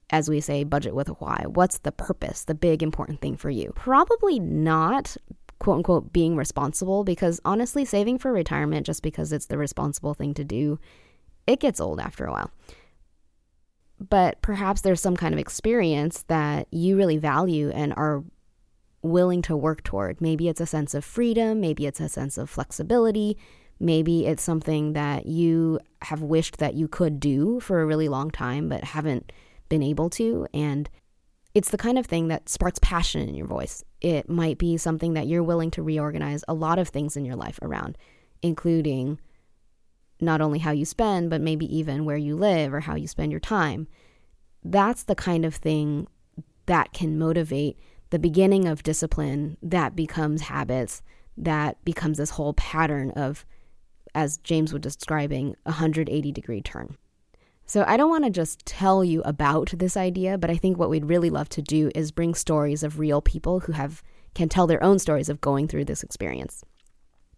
As 0.08 0.30
we 0.30 0.40
say, 0.40 0.64
budget 0.64 0.94
with 0.94 1.10
a 1.10 1.12
why. 1.12 1.44
What's 1.46 1.80
the 1.80 1.92
purpose, 1.92 2.44
the 2.44 2.54
big 2.54 2.82
important 2.82 3.20
thing 3.20 3.36
for 3.36 3.50
you? 3.50 3.70
Probably 3.74 4.38
not 4.38 5.14
quote 5.58 5.76
unquote 5.76 6.10
being 6.10 6.34
responsible 6.36 7.04
because 7.04 7.38
honestly, 7.44 7.84
saving 7.84 8.16
for 8.16 8.32
retirement 8.32 8.86
just 8.86 9.02
because 9.02 9.30
it's 9.30 9.46
the 9.46 9.58
responsible 9.58 10.14
thing 10.14 10.32
to 10.32 10.42
do, 10.42 10.78
it 11.46 11.60
gets 11.60 11.82
old 11.82 12.00
after 12.00 12.24
a 12.24 12.32
while. 12.32 12.50
But 14.08 14.40
perhaps 14.40 14.80
there's 14.80 15.02
some 15.02 15.18
kind 15.18 15.34
of 15.34 15.38
experience 15.38 16.24
that 16.28 16.66
you 16.70 16.96
really 16.96 17.18
value 17.18 17.68
and 17.68 17.92
are 17.98 18.24
willing 19.02 19.42
to 19.42 19.56
work 19.56 19.82
toward. 19.82 20.20
Maybe 20.20 20.48
it's 20.48 20.60
a 20.60 20.66
sense 20.66 20.94
of 20.94 21.04
freedom, 21.04 21.60
maybe 21.60 21.86
it's 21.86 22.00
a 22.00 22.08
sense 22.08 22.36
of 22.38 22.50
flexibility, 22.50 23.38
Maybe 23.82 24.26
it's 24.26 24.42
something 24.42 24.92
that 24.92 25.24
you 25.24 25.80
have 26.02 26.20
wished 26.20 26.58
that 26.58 26.74
you 26.74 26.86
could 26.86 27.18
do 27.18 27.60
for 27.60 27.80
a 27.80 27.86
really 27.86 28.08
long 28.08 28.30
time, 28.30 28.68
but 28.68 28.84
haven't 28.84 29.32
been 29.70 29.82
able 29.82 30.10
to. 30.10 30.46
And 30.52 30.88
it's 31.54 31.70
the 31.70 31.78
kind 31.78 31.98
of 31.98 32.04
thing 32.04 32.28
that 32.28 32.50
sparks 32.50 32.78
passion 32.80 33.26
in 33.26 33.34
your 33.34 33.46
voice. 33.46 33.82
It 34.02 34.28
might 34.28 34.58
be 34.58 34.76
something 34.76 35.14
that 35.14 35.26
you're 35.26 35.42
willing 35.42 35.70
to 35.72 35.82
reorganize 35.82 36.44
a 36.46 36.52
lot 36.52 36.78
of 36.78 36.88
things 36.88 37.16
in 37.16 37.24
your 37.24 37.36
life 37.36 37.58
around, 37.62 37.96
including 38.42 39.18
not 40.20 40.42
only 40.42 40.58
how 40.58 40.72
you 40.72 40.84
spend, 40.84 41.30
but 41.30 41.40
maybe 41.40 41.64
even 41.74 42.04
where 42.04 42.18
you 42.18 42.36
live 42.36 42.74
or 42.74 42.80
how 42.80 42.94
you 42.94 43.08
spend 43.08 43.30
your 43.30 43.40
time. 43.40 43.88
That's 44.62 45.04
the 45.04 45.14
kind 45.14 45.46
of 45.46 45.54
thing 45.54 46.06
that 46.66 46.92
can 46.92 47.18
motivate 47.18 47.78
the 48.10 48.18
beginning 48.18 48.66
of 48.66 48.82
discipline 48.82 49.56
that 49.62 49.96
becomes 49.96 50.42
habits, 50.42 51.02
that 51.36 51.82
becomes 51.84 52.18
this 52.18 52.30
whole 52.30 52.54
pattern 52.54 53.10
of 53.12 53.44
as 54.14 54.38
James 54.38 54.72
was 54.72 54.82
describing, 54.82 55.54
a 55.64 55.70
180 55.70 56.32
degree 56.32 56.60
turn. 56.60 56.96
So 57.66 57.84
I 57.86 57.96
don't 57.96 58.10
want 58.10 58.24
to 58.24 58.30
just 58.30 58.66
tell 58.66 59.04
you 59.04 59.22
about 59.22 59.72
this 59.76 59.96
idea, 59.96 60.36
but 60.36 60.50
I 60.50 60.56
think 60.56 60.76
what 60.76 60.90
we'd 60.90 61.04
really 61.04 61.30
love 61.30 61.48
to 61.50 61.62
do 61.62 61.90
is 61.94 62.10
bring 62.10 62.34
stories 62.34 62.82
of 62.82 62.98
real 62.98 63.20
people 63.20 63.60
who 63.60 63.72
have 63.72 64.02
can 64.34 64.48
tell 64.48 64.66
their 64.66 64.82
own 64.82 64.98
stories 64.98 65.28
of 65.28 65.40
going 65.40 65.68
through 65.68 65.84
this 65.84 66.02
experience. 66.02 66.64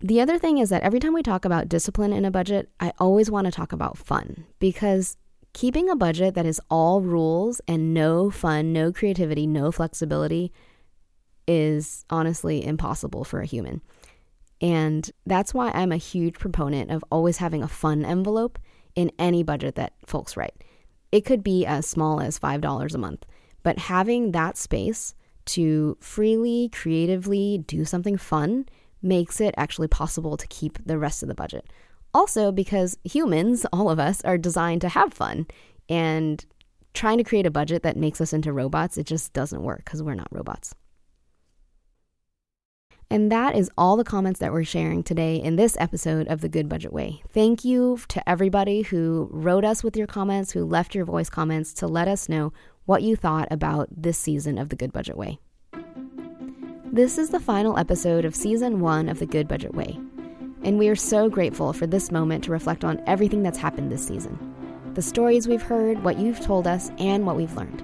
The 0.01 0.21
other 0.21 0.39
thing 0.39 0.59
is 0.59 0.71
that 0.71 0.83
every 0.83 1.01
time 1.01 1.15
we 1.15 1.23
talk 1.23 1.45
about 1.45 1.69
discipline 1.69 2.13
in 2.13 2.25
a 2.25 2.31
budget, 2.31 2.71
I 2.81 2.93
always 2.99 3.31
want 3.31 3.45
to 3.45 3.51
talk 3.51 3.73
about 3.73 3.97
fun 3.97 4.47
because 4.59 5.17
keeping 5.53 5.89
a 5.89 5.97
budget 5.97 6.35
that 6.35 6.47
is 6.47 6.61
all 6.71 7.01
rules 7.01 7.61
and 7.69 7.93
no 7.95 8.31
fun, 8.31 8.73
no 8.73 8.93
creativity, 8.93 9.47
no 9.47 9.71
flexibility 9.71 10.53
is 11.47 12.05
honestly 12.11 12.65
impossible 12.65 13.25
for 13.25 13.41
a 13.41 13.47
human. 13.47 13.83
And 14.61 15.11
that's 15.27 15.53
why 15.53 15.71
I'm 15.73 15.93
a 15.93 15.97
huge 15.97 16.35
proponent 16.35 16.91
of 16.91 17.05
always 17.11 17.39
having 17.39 17.63
a 17.63 17.69
fun 17.69 18.05
envelope 18.05 18.59
in 18.95 19.11
any 19.19 19.43
budget 19.43 19.75
that 19.75 19.95
folks 20.07 20.37
write. 20.37 20.55
It 21.11 21.25
could 21.25 21.43
be 21.43 21.67
as 21.67 21.87
small 21.87 22.21
as 22.21 22.39
$5 22.39 22.95
a 22.95 22.99
month, 22.99 23.27
but 23.63 23.79
having 23.79 24.33
that 24.33 24.57
space 24.57 25.15
to 25.45 25.97
freely, 26.01 26.69
creatively 26.69 27.59
do 27.67 27.85
something 27.85 28.17
fun 28.17 28.67
makes 29.03 29.41
it 29.41 29.55
actually 29.59 29.89
possible 29.89 30.37
to 30.37 30.47
keep 30.47 30.79
the 30.87 30.99
rest 30.99 31.23
of 31.23 31.29
the 31.29 31.35
budget. 31.35 31.67
Also, 32.15 32.53
because 32.53 32.99
humans, 33.05 33.67
all 33.73 33.91
of 33.91 33.99
us, 33.99 34.23
are 34.23 34.39
designed 34.39 34.81
to 34.83 34.89
have 34.89 35.15
fun. 35.15 35.47
And 35.89 36.45
trying 36.95 37.19
to 37.19 37.25
create 37.25 37.47
a 37.47 37.51
budget 37.51 37.83
that 37.83 37.97
makes 37.97 38.21
us 38.21 38.33
into 38.33 38.53
robots, 38.53 38.99
it 38.99 39.07
just 39.07 39.33
doesn't 39.33 39.63
work 39.63 39.85
because 39.85 40.03
we're 40.03 40.15
not 40.15 40.29
robots. 40.31 40.75
And 43.11 43.31
that 43.31 43.55
is 43.55 43.71
all 43.77 43.99
the 43.99 44.05
comments 44.05 44.41
that 44.41 44.53
we're 44.53 44.65
sharing 44.65 45.03
today 45.03 45.37
in 45.37 45.57
this 45.57 45.77
episode 45.79 46.27
of 46.29 46.41
The 46.41 46.49
Goodbudget 46.49 46.93
Way. 46.93 47.23
Thank 47.29 47.63
you 47.63 47.99
to 48.09 48.27
everybody 48.27 48.83
who 48.83 49.29
wrote 49.31 49.67
us 49.67 49.85
with 49.85 49.99
your 49.99 50.07
comments, 50.07 50.53
who 50.53 50.65
left 50.65 50.95
your 50.95 51.05
voice 51.05 51.29
comments 51.29 51.75
to 51.75 51.87
let 51.87 52.09
us 52.09 52.27
know 52.29 52.55
what 52.87 53.03
you 53.03 53.15
thought 53.15 53.49
about 53.51 53.89
this 53.95 54.17
season 54.17 54.57
of 54.57 54.71
The 54.71 54.77
Goodbudget 54.77 55.15
Way. 55.15 55.39
This 56.91 57.19
is 57.19 57.29
the 57.29 57.41
final 57.41 57.79
episode 57.79 58.25
of 58.25 58.35
season 58.35 58.81
one 58.81 59.11
of 59.11 59.19
The 59.19 59.27
Goodbudget 59.27 59.75
Way. 59.75 59.99
And 60.65 60.79
we 60.79 60.89
are 60.89 60.97
so 60.97 61.29
grateful 61.29 61.73
for 61.73 61.87
this 61.87 62.13
moment 62.13 62.45
to 62.45 62.53
reflect 62.53 62.85
on 62.85 63.03
everything 63.07 63.43
that's 63.43 63.59
happened 63.59 63.91
this 63.91 64.07
season 64.07 64.49
the 64.95 65.03
stories 65.03 65.49
we've 65.49 65.63
heard, 65.63 66.05
what 66.05 66.19
you've 66.19 66.41
told 66.41 66.67
us, 66.67 66.91
and 66.99 67.25
what 67.25 67.35
we've 67.35 67.57
learned. 67.57 67.83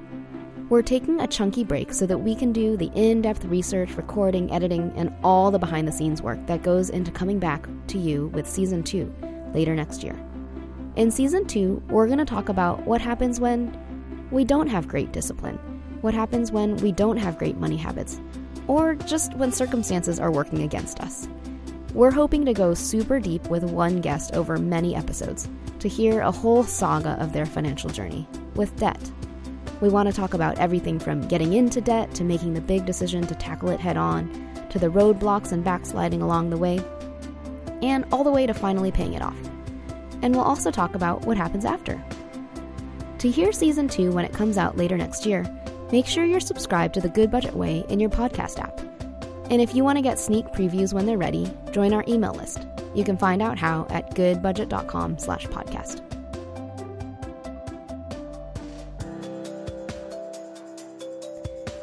We're 0.68 0.82
taking 0.82 1.20
a 1.22 1.26
chunky 1.26 1.64
break 1.64 1.94
so 1.94 2.04
that 2.04 2.18
we 2.18 2.34
can 2.34 2.52
do 2.52 2.76
the 2.76 2.90
in 2.94 3.22
depth 3.22 3.46
research, 3.46 3.96
recording, 3.96 4.52
editing, 4.52 4.92
and 4.94 5.14
all 5.24 5.50
the 5.50 5.58
behind 5.58 5.88
the 5.88 5.92
scenes 5.92 6.20
work 6.20 6.38
that 6.46 6.62
goes 6.62 6.90
into 6.90 7.10
coming 7.10 7.38
back 7.38 7.66
to 7.86 7.98
you 7.98 8.26
with 8.28 8.46
season 8.46 8.82
two 8.82 9.10
later 9.54 9.74
next 9.74 10.04
year. 10.04 10.14
In 10.96 11.10
season 11.10 11.46
two, 11.46 11.82
we're 11.88 12.06
going 12.06 12.18
to 12.18 12.26
talk 12.26 12.50
about 12.50 12.86
what 12.86 13.00
happens 13.00 13.40
when 13.40 13.74
we 14.30 14.44
don't 14.44 14.66
have 14.66 14.86
great 14.86 15.10
discipline, 15.10 15.56
what 16.02 16.12
happens 16.12 16.52
when 16.52 16.76
we 16.76 16.92
don't 16.92 17.16
have 17.16 17.38
great 17.38 17.56
money 17.56 17.78
habits, 17.78 18.20
or 18.66 18.94
just 18.96 19.32
when 19.34 19.50
circumstances 19.50 20.20
are 20.20 20.30
working 20.30 20.60
against 20.62 21.00
us. 21.00 21.26
We're 21.94 22.10
hoping 22.10 22.44
to 22.44 22.52
go 22.52 22.74
super 22.74 23.18
deep 23.18 23.48
with 23.48 23.64
one 23.64 24.00
guest 24.00 24.34
over 24.34 24.58
many 24.58 24.94
episodes 24.94 25.48
to 25.78 25.88
hear 25.88 26.20
a 26.20 26.30
whole 26.30 26.62
saga 26.62 27.20
of 27.20 27.32
their 27.32 27.46
financial 27.46 27.90
journey 27.90 28.26
with 28.54 28.76
debt 28.76 29.10
we 29.80 29.88
want 29.88 30.08
to 30.08 30.14
talk 30.14 30.34
about 30.34 30.58
everything 30.58 30.98
from 30.98 31.26
getting 31.28 31.52
into 31.52 31.80
debt 31.80 32.12
to 32.16 32.24
making 32.24 32.54
the 32.54 32.60
big 32.60 32.84
decision 32.84 33.26
to 33.26 33.34
tackle 33.34 33.70
it 33.70 33.78
head 33.78 33.96
on, 33.96 34.28
to 34.70 34.78
the 34.78 34.88
roadblocks 34.88 35.52
and 35.52 35.62
backsliding 35.62 36.20
along 36.20 36.50
the 36.50 36.56
way, 36.56 36.80
and 37.82 38.04
all 38.10 38.24
the 38.24 38.30
way 38.30 38.44
to 38.46 38.54
finally 38.54 38.90
paying 38.90 39.14
it 39.14 39.22
off. 39.22 39.38
And 40.22 40.34
we'll 40.34 40.44
also 40.44 40.72
talk 40.72 40.96
about 40.96 41.26
what 41.26 41.36
happens 41.36 41.64
after. 41.64 42.02
To 43.18 43.30
hear 43.30 43.52
season 43.52 43.88
two 43.88 44.10
when 44.10 44.24
it 44.24 44.32
comes 44.32 44.58
out 44.58 44.76
later 44.76 44.96
next 44.96 45.24
year, 45.24 45.46
make 45.92 46.06
sure 46.06 46.24
you're 46.24 46.40
subscribed 46.40 46.94
to 46.94 47.00
The 47.00 47.08
Goodbudget 47.08 47.54
Way 47.54 47.84
in 47.88 48.00
your 48.00 48.10
podcast 48.10 48.58
app. 48.58 48.87
And 49.50 49.62
if 49.62 49.74
you 49.74 49.84
want 49.84 49.96
to 49.96 50.02
get 50.02 50.18
sneak 50.18 50.46
previews 50.46 50.92
when 50.92 51.06
they're 51.06 51.18
ready, 51.18 51.50
join 51.72 51.92
our 51.92 52.04
email 52.06 52.34
list. 52.34 52.66
You 52.94 53.04
can 53.04 53.16
find 53.16 53.40
out 53.40 53.58
how 53.58 53.86
at 53.90 54.14
goodbudget.com 54.14 55.18
slash 55.18 55.46
podcast. 55.46 56.04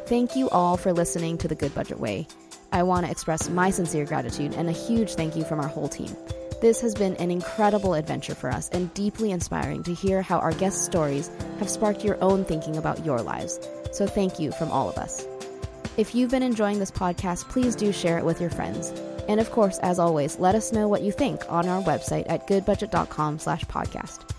Thank 0.06 0.36
you 0.36 0.48
all 0.50 0.76
for 0.76 0.92
listening 0.92 1.36
to 1.38 1.48
The 1.48 1.56
Goodbudget 1.56 1.98
Way. 1.98 2.28
I 2.70 2.84
want 2.84 3.06
to 3.06 3.10
express 3.10 3.48
my 3.48 3.70
sincere 3.70 4.04
gratitude 4.04 4.54
and 4.54 4.68
a 4.68 4.72
huge 4.72 5.14
thank 5.14 5.34
you 5.34 5.44
from 5.44 5.58
our 5.58 5.66
whole 5.66 5.88
team. 5.88 6.14
This 6.60 6.80
has 6.80 6.94
been 6.94 7.16
an 7.16 7.30
incredible 7.30 7.94
adventure 7.94 8.34
for 8.34 8.48
us 8.50 8.68
and 8.70 8.92
deeply 8.94 9.32
inspiring 9.32 9.82
to 9.82 9.94
hear 9.94 10.22
how 10.22 10.38
our 10.38 10.52
guest 10.52 10.84
stories 10.84 11.28
have 11.58 11.68
sparked 11.68 12.04
your 12.04 12.22
own 12.22 12.44
thinking 12.44 12.76
about 12.76 13.04
your 13.04 13.20
lives. 13.20 13.58
So 13.92 14.06
thank 14.06 14.38
you 14.38 14.52
from 14.52 14.70
all 14.70 14.88
of 14.88 14.96
us. 14.96 15.26
If 15.96 16.14
you've 16.14 16.30
been 16.30 16.42
enjoying 16.42 16.78
this 16.78 16.90
podcast, 16.90 17.48
please 17.48 17.74
do 17.74 17.90
share 17.90 18.18
it 18.18 18.24
with 18.24 18.38
your 18.38 18.50
friends. 18.50 18.90
And 19.28 19.40
of 19.40 19.50
course, 19.50 19.78
as 19.78 19.98
always, 19.98 20.38
let 20.38 20.54
us 20.54 20.70
know 20.72 20.88
what 20.88 21.00
you 21.00 21.10
think 21.10 21.42
on 21.50 21.68
our 21.68 21.82
website 21.82 22.26
at 22.28 22.46
goodbudget.com 22.46 23.38
slash 23.38 23.64
podcast. 23.64 24.30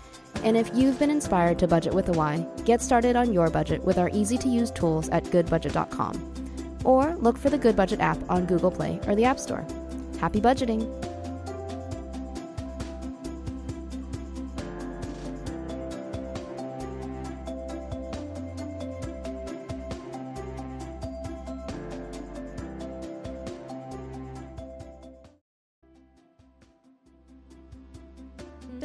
And 0.44 0.56
if 0.56 0.70
you've 0.72 1.00
been 1.00 1.10
inspired 1.10 1.58
to 1.58 1.66
budget 1.66 1.94
with 1.94 2.08
a 2.10 2.12
why, 2.12 2.46
get 2.64 2.80
started 2.80 3.16
on 3.16 3.32
your 3.32 3.50
budget 3.50 3.82
with 3.84 3.98
our 3.98 4.08
easy-to-use 4.10 4.70
tools 4.70 5.08
at 5.08 5.24
goodbudget.com. 5.24 6.80
Or 6.84 7.16
look 7.16 7.36
for 7.36 7.50
the 7.50 7.58
Goodbudget 7.58 7.98
app 7.98 8.18
on 8.30 8.46
Google 8.46 8.70
Play 8.70 9.00
or 9.08 9.16
the 9.16 9.24
App 9.24 9.40
Store. 9.40 9.66
Happy 10.20 10.40
budgeting! 10.40 11.07